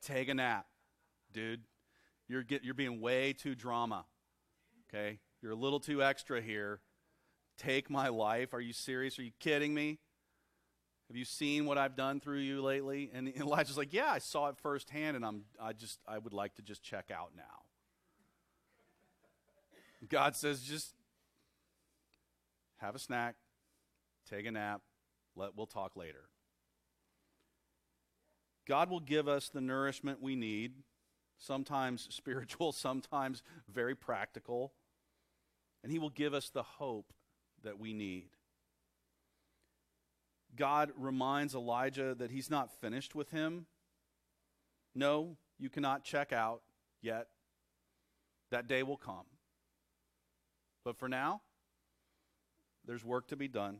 [0.00, 0.66] take a nap.
[1.32, 1.62] Dude,
[2.28, 4.04] you're get, you're being way too drama.
[4.88, 5.18] Okay?
[5.42, 6.80] You're a little too extra here.
[7.58, 8.54] Take my life.
[8.54, 9.18] Are you serious?
[9.18, 9.98] Are you kidding me?
[11.08, 13.10] Have you seen what I've done through you lately?
[13.14, 16.54] And Elijah's like, "Yeah, I saw it firsthand and I'm I just I would like
[16.56, 17.65] to just check out now."
[20.08, 20.94] God says, just
[22.78, 23.36] have a snack,
[24.28, 24.82] take a nap,
[25.34, 26.28] Let, we'll talk later.
[28.68, 30.74] God will give us the nourishment we need,
[31.38, 33.42] sometimes spiritual, sometimes
[33.72, 34.72] very practical,
[35.82, 37.12] and He will give us the hope
[37.62, 38.30] that we need.
[40.56, 43.66] God reminds Elijah that he's not finished with him.
[44.94, 46.62] No, you cannot check out
[47.02, 47.28] yet.
[48.50, 49.26] That day will come.
[50.86, 51.40] But for now,
[52.86, 53.78] there's work to be done.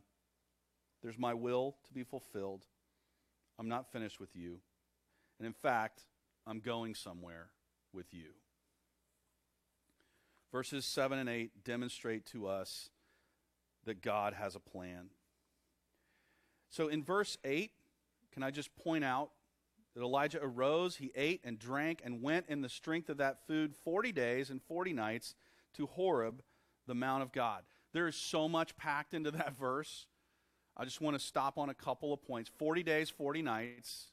[1.04, 2.64] There's my will to be fulfilled.
[3.60, 4.58] I'm not finished with you.
[5.38, 6.02] And in fact,
[6.48, 7.50] I'm going somewhere
[7.92, 8.30] with you.
[10.50, 12.90] Verses 7 and 8 demonstrate to us
[13.84, 15.10] that God has a plan.
[16.70, 17.70] So in verse 8,
[18.32, 19.30] can I just point out
[19.94, 23.76] that Elijah arose, he ate and drank, and went in the strength of that food
[23.76, 25.36] 40 days and 40 nights
[25.74, 26.42] to Horeb,
[26.86, 27.62] the Mount of God.
[27.92, 30.06] There is so much packed into that verse.
[30.76, 32.50] I just want to stop on a couple of points.
[32.58, 34.08] 40 days, 40 nights.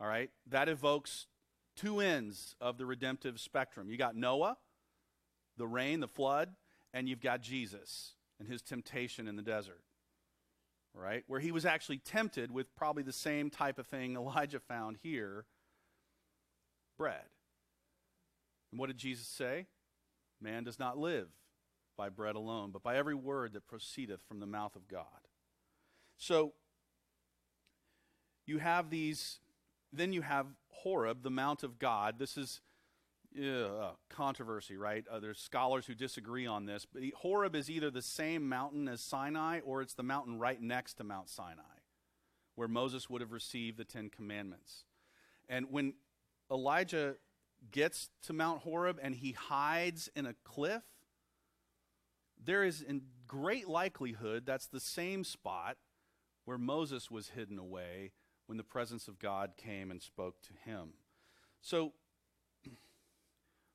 [0.00, 0.30] All right?
[0.48, 1.26] That evokes
[1.76, 3.88] two ends of the redemptive spectrum.
[3.88, 4.56] You got Noah,
[5.56, 6.50] the rain, the flood,
[6.92, 9.82] and you've got Jesus and his temptation in the desert
[10.94, 11.24] right?
[11.26, 15.44] Where he was actually tempted with probably the same type of thing Elijah found here
[16.96, 17.24] bread.
[18.70, 19.66] And what did Jesus say?
[20.40, 21.28] Man does not live
[22.00, 25.04] by bread alone, but by every word that proceedeth from the mouth of God.
[26.16, 26.54] So,
[28.46, 29.38] you have these,
[29.92, 32.18] then you have Horeb, the mount of God.
[32.18, 32.62] This is
[33.38, 35.04] uh, controversy, right?
[35.12, 36.86] Uh, there's scholars who disagree on this.
[36.90, 40.94] But Horeb is either the same mountain as Sinai or it's the mountain right next
[40.94, 41.60] to Mount Sinai,
[42.54, 44.84] where Moses would have received the Ten Commandments.
[45.50, 45.92] And when
[46.50, 47.16] Elijah
[47.70, 50.82] gets to Mount Horeb and he hides in a cliff,
[52.44, 55.76] there is in great likelihood that's the same spot
[56.44, 58.12] where Moses was hidden away
[58.46, 60.94] when the presence of God came and spoke to him.
[61.60, 61.92] So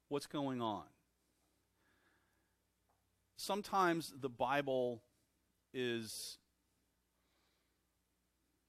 [0.10, 0.84] what's going on.
[3.38, 5.04] Sometimes the Bible
[5.74, 6.38] is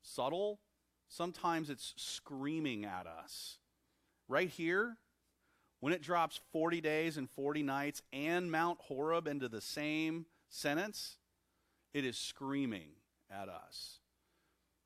[0.03, 0.61] subtle,
[1.09, 3.59] sometimes it's screaming at us.
[4.28, 4.99] Right here,
[5.81, 11.18] when it drops 40 days and 40 nights and Mount Horeb into the same sentence,
[11.93, 12.91] it is screaming
[13.31, 14.01] at us.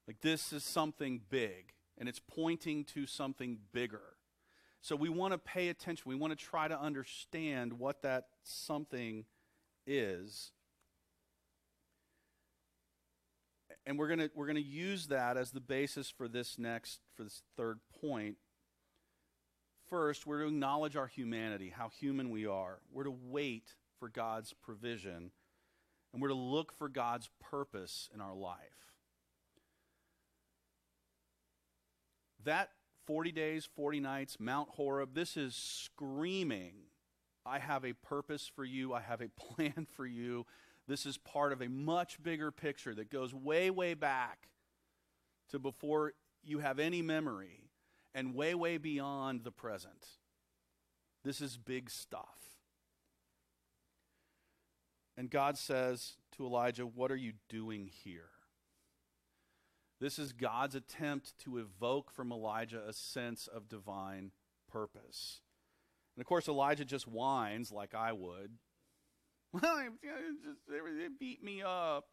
[0.06, 4.02] Like this is something big, and it's pointing to something bigger.
[4.80, 6.04] So we want to pay attention.
[6.06, 9.24] We want to try to understand what that something
[9.86, 10.52] is.
[13.86, 17.00] And we're going to we're going to use that as the basis for this next
[17.16, 18.36] for this third point.
[19.90, 22.78] First, we're to acknowledge our humanity, how human we are.
[22.92, 25.32] We're to wait for God's provision,
[26.12, 28.56] and we're to look for God's purpose in our life.
[32.44, 32.70] That
[33.06, 35.14] 40 days, 40 nights, Mount Horeb.
[35.14, 36.74] This is screaming,
[37.44, 40.46] I have a purpose for you, I have a plan for you.
[40.86, 44.48] This is part of a much bigger picture that goes way, way back
[45.48, 46.12] to before
[46.44, 47.69] you have any memory
[48.14, 50.06] and way, way beyond the present.
[51.24, 52.38] This is big stuff.
[55.16, 58.30] And God says to Elijah, What are you doing here?
[60.00, 64.30] This is God's attempt to evoke from Elijah a sense of divine
[64.70, 65.42] purpose.
[66.16, 68.52] And of course, Elijah just whines like I would.
[69.52, 69.82] Well,
[70.68, 72.04] they beat me up.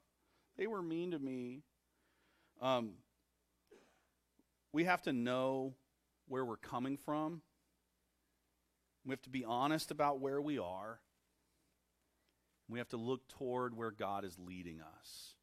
[0.57, 1.61] They were mean to me.
[2.59, 2.93] Um,
[4.73, 5.75] we have to know
[6.27, 7.41] where we're coming from.
[9.05, 10.99] We have to be honest about where we are.
[12.69, 15.35] We have to look toward where God is leading us.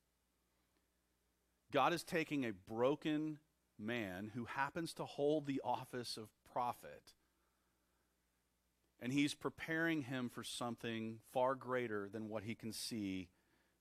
[1.72, 3.38] God is taking a broken
[3.78, 7.14] man who happens to hold the office of prophet,
[9.00, 13.28] and he's preparing him for something far greater than what he can see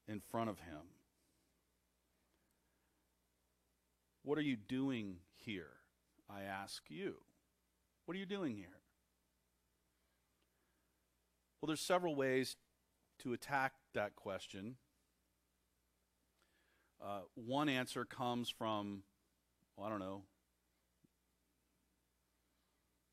[0.07, 0.81] in front of him.
[4.23, 5.82] What are you doing here?
[6.33, 7.15] I ask you.
[8.05, 8.79] What are you doing here?
[11.61, 12.55] Well, there's several ways
[13.19, 14.75] to attack that question.
[17.01, 19.03] Uh, one answer comes from,
[19.75, 20.23] well, I don't know,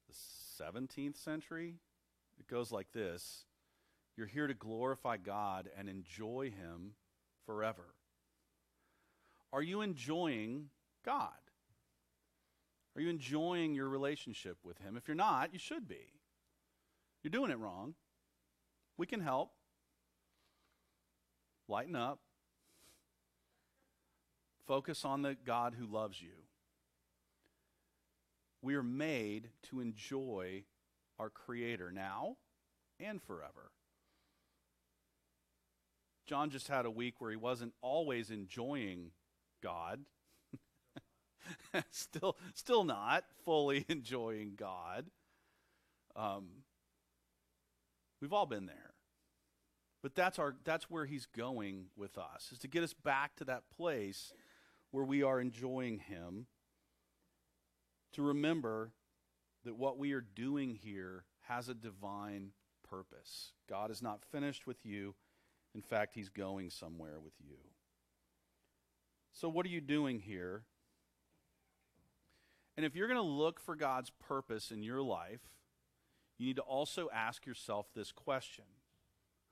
[0.08, 1.76] the 17th century.
[2.38, 3.44] It goes like this
[4.16, 6.94] You're here to glorify God and enjoy Him
[7.46, 7.94] forever.
[9.52, 10.70] Are you enjoying
[11.04, 11.49] God?
[12.96, 14.96] Are you enjoying your relationship with Him?
[14.96, 16.12] If you're not, you should be.
[17.22, 17.94] You're doing it wrong.
[18.96, 19.52] We can help.
[21.68, 22.18] Lighten up
[24.70, 26.44] Focus on the God who loves you.
[28.62, 30.62] We are made to enjoy
[31.18, 32.36] our Creator now
[33.00, 33.72] and forever.
[36.28, 39.10] John just had a week where he wasn't always enjoying
[39.60, 40.02] God.
[41.90, 45.06] still, still not fully enjoying God.
[46.16, 46.48] Um,
[48.20, 48.94] we've all been there.
[50.02, 53.44] But that's our that's where he's going with us, is to get us back to
[53.44, 54.32] that place
[54.92, 56.46] where we are enjoying him.
[58.14, 58.92] To remember
[59.64, 62.52] that what we are doing here has a divine
[62.88, 63.52] purpose.
[63.68, 65.14] God is not finished with you.
[65.74, 67.56] In fact, he's going somewhere with you.
[69.32, 70.64] So, what are you doing here?
[72.80, 75.42] And if you're going to look for God's purpose in your life,
[76.38, 78.64] you need to also ask yourself this question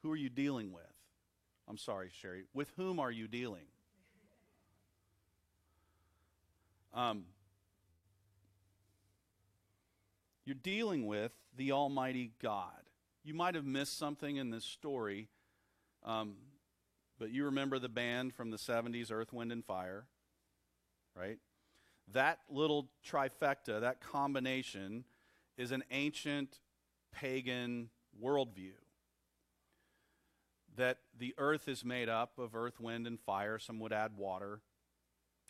[0.03, 0.83] Who are you dealing with?
[1.69, 2.45] I'm sorry, Sherry.
[2.55, 3.67] With whom are you dealing?
[6.95, 7.25] Um,
[10.47, 12.81] you're dealing with the Almighty God.
[13.25, 15.29] You might have missed something in this story,
[16.03, 16.37] um,
[17.19, 20.07] but you remember the band from the 70s, Earth, Wind, and Fire,
[21.15, 21.37] right?
[22.13, 25.05] That little trifecta, that combination,
[25.57, 26.61] is an ancient
[27.13, 27.91] pagan
[28.23, 28.73] worldview.
[30.77, 33.59] That the earth is made up of earth, wind, and fire.
[33.59, 34.61] Some would add water.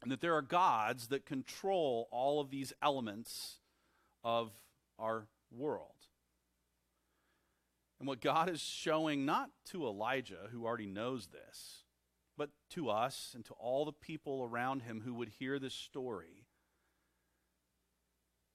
[0.02, 3.58] And that there are gods that control all of these elements
[4.24, 4.50] of
[4.98, 5.92] our world.
[7.98, 11.84] And what God is showing, not to Elijah, who already knows this,
[12.36, 16.46] but to us and to all the people around him who would hear this story,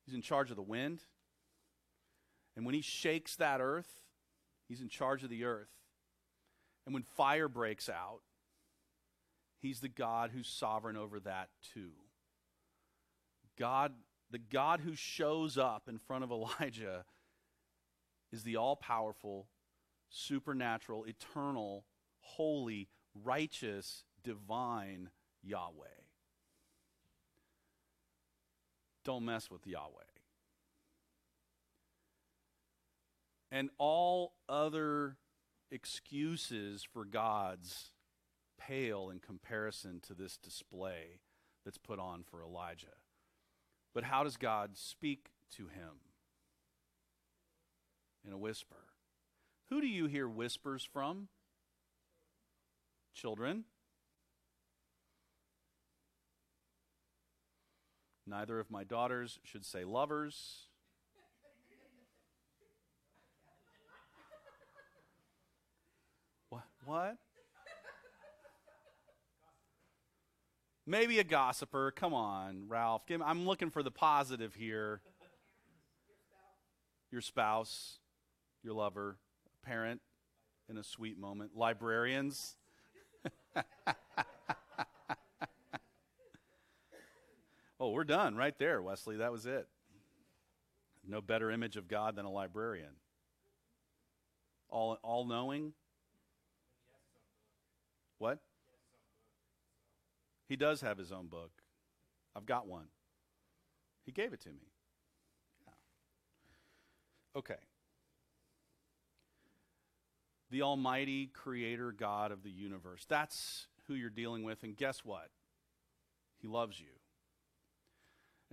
[0.05, 1.01] he's in charge of the wind.
[2.55, 3.89] And when he shakes that earth,
[4.67, 5.71] he's in charge of the earth.
[6.85, 8.21] And when fire breaks out,
[9.59, 11.91] he's the God who's sovereign over that too.
[13.57, 13.93] God,
[14.31, 16.31] the God who shows up in front of
[16.61, 17.05] Elijah
[18.31, 19.47] is the all powerful,
[20.09, 21.85] supernatural, eternal,
[22.19, 22.89] holy,
[23.23, 25.09] righteous, divine
[25.43, 26.02] Yahweh.
[29.03, 30.03] Don't mess with Yahweh.
[33.51, 35.17] And all other
[35.69, 37.91] excuses for gods
[38.57, 41.19] pale in comparison to this display
[41.65, 42.97] that's put on for Elijah.
[43.93, 45.99] But how does God speak to him?
[48.25, 48.87] In a whisper.
[49.69, 51.27] Who do you hear whispers from?
[53.13, 53.65] Children.
[58.25, 60.67] Neither of my daughters should say lovers.
[66.49, 66.63] What?
[66.85, 67.17] What?
[70.85, 71.91] Maybe a gossiper.
[71.91, 73.03] Come on, Ralph.
[73.09, 75.01] Me, I'm looking for the positive here.
[77.11, 77.99] Your spouse,
[78.63, 80.01] your lover, a parent
[80.69, 82.57] in a sweet moment, librarians.
[88.03, 89.15] we're done right there, Wesley.
[89.17, 89.65] That was it.
[91.07, 92.95] No better image of God than a librarian.
[94.69, 95.71] All, all knowing,
[98.17, 98.39] what?
[100.49, 101.51] He does have his own book.
[102.35, 102.87] I've got one.
[104.05, 104.73] He gave it to me.
[105.65, 105.73] Yeah.
[107.39, 107.61] Okay.
[110.51, 113.05] The Almighty Creator God of the universe.
[113.07, 114.63] That's who you're dealing with.
[114.63, 115.29] And guess what?
[116.41, 116.92] He loves you.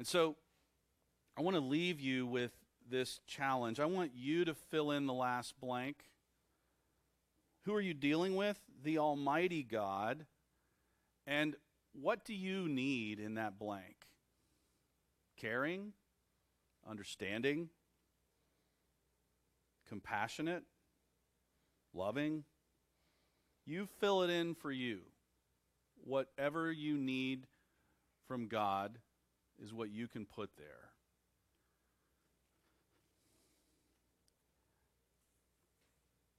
[0.01, 0.37] And so
[1.37, 2.53] I want to leave you with
[2.89, 3.79] this challenge.
[3.79, 6.05] I want you to fill in the last blank.
[7.67, 8.59] Who are you dealing with?
[8.83, 10.25] The Almighty God.
[11.27, 11.55] And
[11.93, 14.07] what do you need in that blank?
[15.37, 15.93] Caring?
[16.89, 17.69] Understanding?
[19.87, 20.63] Compassionate?
[21.93, 22.45] Loving?
[23.67, 25.01] You fill it in for you.
[26.03, 27.47] Whatever you need
[28.27, 28.99] from God
[29.63, 30.91] is what you can put there.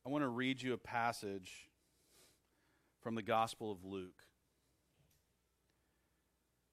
[0.06, 1.70] I want to read you a passage
[3.02, 4.24] from the Gospel of Luke.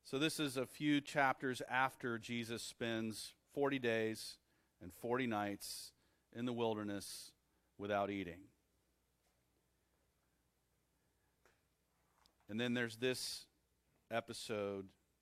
[0.04, 4.38] So, this is a few chapters after Jesus spends 40 days
[4.80, 5.92] and 40 nights
[6.34, 7.32] in the wilderness
[7.76, 8.40] without eating.
[12.48, 13.44] And then there's this
[14.10, 14.86] episode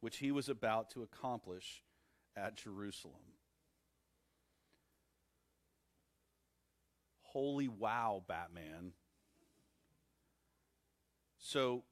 [0.00, 1.82] which he was about to accomplish
[2.36, 3.14] at Jerusalem.
[7.22, 8.92] Holy wow, Batman.
[11.38, 11.84] So,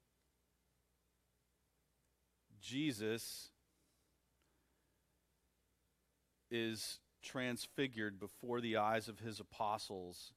[2.60, 3.50] Jesus
[6.50, 10.32] is transfigured before the eyes of his apostles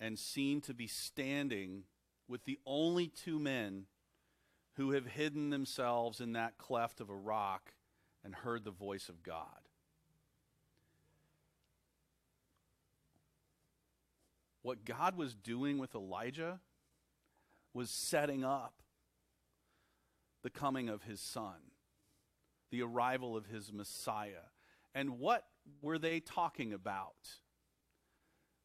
[0.00, 1.84] and seen to be standing
[2.28, 3.86] with the only two men
[4.78, 7.72] who have hidden themselves in that cleft of a rock
[8.24, 9.42] and heard the voice of God.
[14.62, 16.60] What God was doing with Elijah
[17.74, 18.74] was setting up
[20.44, 21.72] the coming of his son,
[22.70, 24.46] the arrival of his Messiah.
[24.94, 25.44] And what
[25.82, 27.16] were they talking about?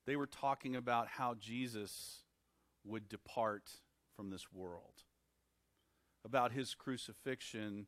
[0.06, 2.20] They were talking about how Jesus
[2.86, 3.72] would depart
[4.16, 5.06] from this world,
[6.26, 7.88] about his crucifixion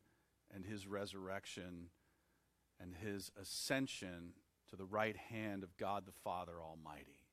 [0.53, 1.89] and his resurrection
[2.79, 4.33] and his ascension
[4.69, 7.23] to the right hand of God the Father Almighty.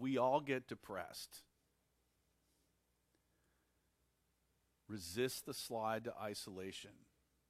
[0.00, 1.42] We all get depressed
[4.88, 6.92] Resist the slide to isolation.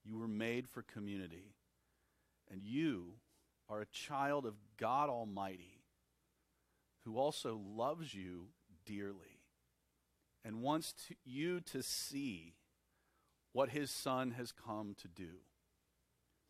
[0.04, 1.54] You were made for community.
[2.50, 3.14] And you
[3.68, 5.82] are a child of God Almighty
[7.04, 8.48] who also loves you
[8.86, 9.42] dearly
[10.44, 12.54] and wants to, you to see
[13.52, 15.40] what his son has come to do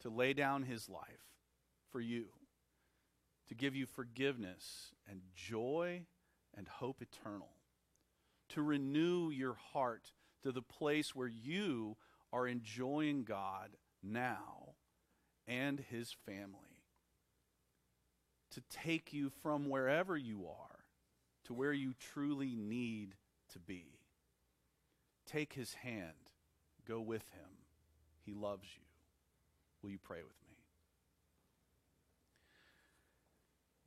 [0.00, 1.26] to lay down his life
[1.90, 2.26] for you,
[3.48, 6.02] to give you forgiveness and joy
[6.56, 7.50] and hope eternal,
[8.50, 10.12] to renew your heart
[10.42, 11.96] to the place where you
[12.32, 13.70] are enjoying God
[14.02, 14.74] now
[15.46, 16.67] and his family.
[18.58, 20.80] To take you from wherever you are
[21.44, 23.14] to where you truly need
[23.52, 23.84] to be.
[25.26, 26.32] Take his hand,
[26.84, 27.50] go with him.
[28.26, 28.82] He loves you.
[29.80, 30.56] Will you pray with me?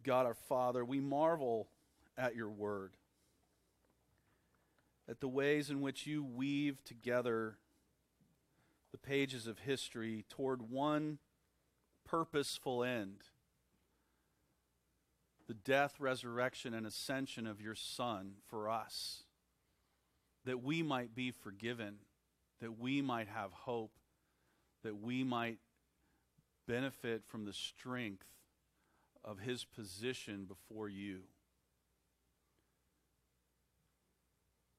[0.04, 1.68] God our Father, we marvel
[2.18, 2.94] at your word
[5.10, 7.58] at the ways in which you weave together
[8.94, 11.18] the pages of history toward one
[12.06, 13.26] purposeful end
[15.52, 19.24] the death, resurrection, and ascension of your Son for us,
[20.46, 21.96] that we might be forgiven,
[22.62, 23.92] that we might have hope,
[24.86, 25.58] that we might
[26.70, 28.28] benefit from the strength
[29.26, 31.20] of his position before you.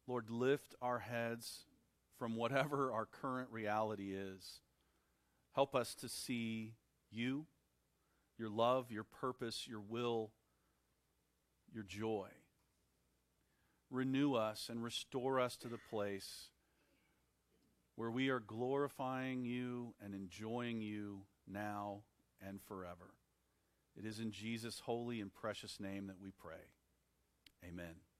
[0.06, 1.66] Lord, lift our heads
[2.18, 4.60] from whatever our current reality is.
[5.54, 6.72] Help us to see
[7.10, 7.44] you,
[8.38, 10.30] your love, your purpose, your will,
[11.74, 12.28] your joy.
[13.90, 16.48] Renew us and restore us to the place
[17.96, 22.02] where we are glorifying you and enjoying you now
[22.46, 23.14] and forever.
[23.96, 26.64] It is in Jesus' holy and precious name that we pray.
[27.68, 28.11] Amen.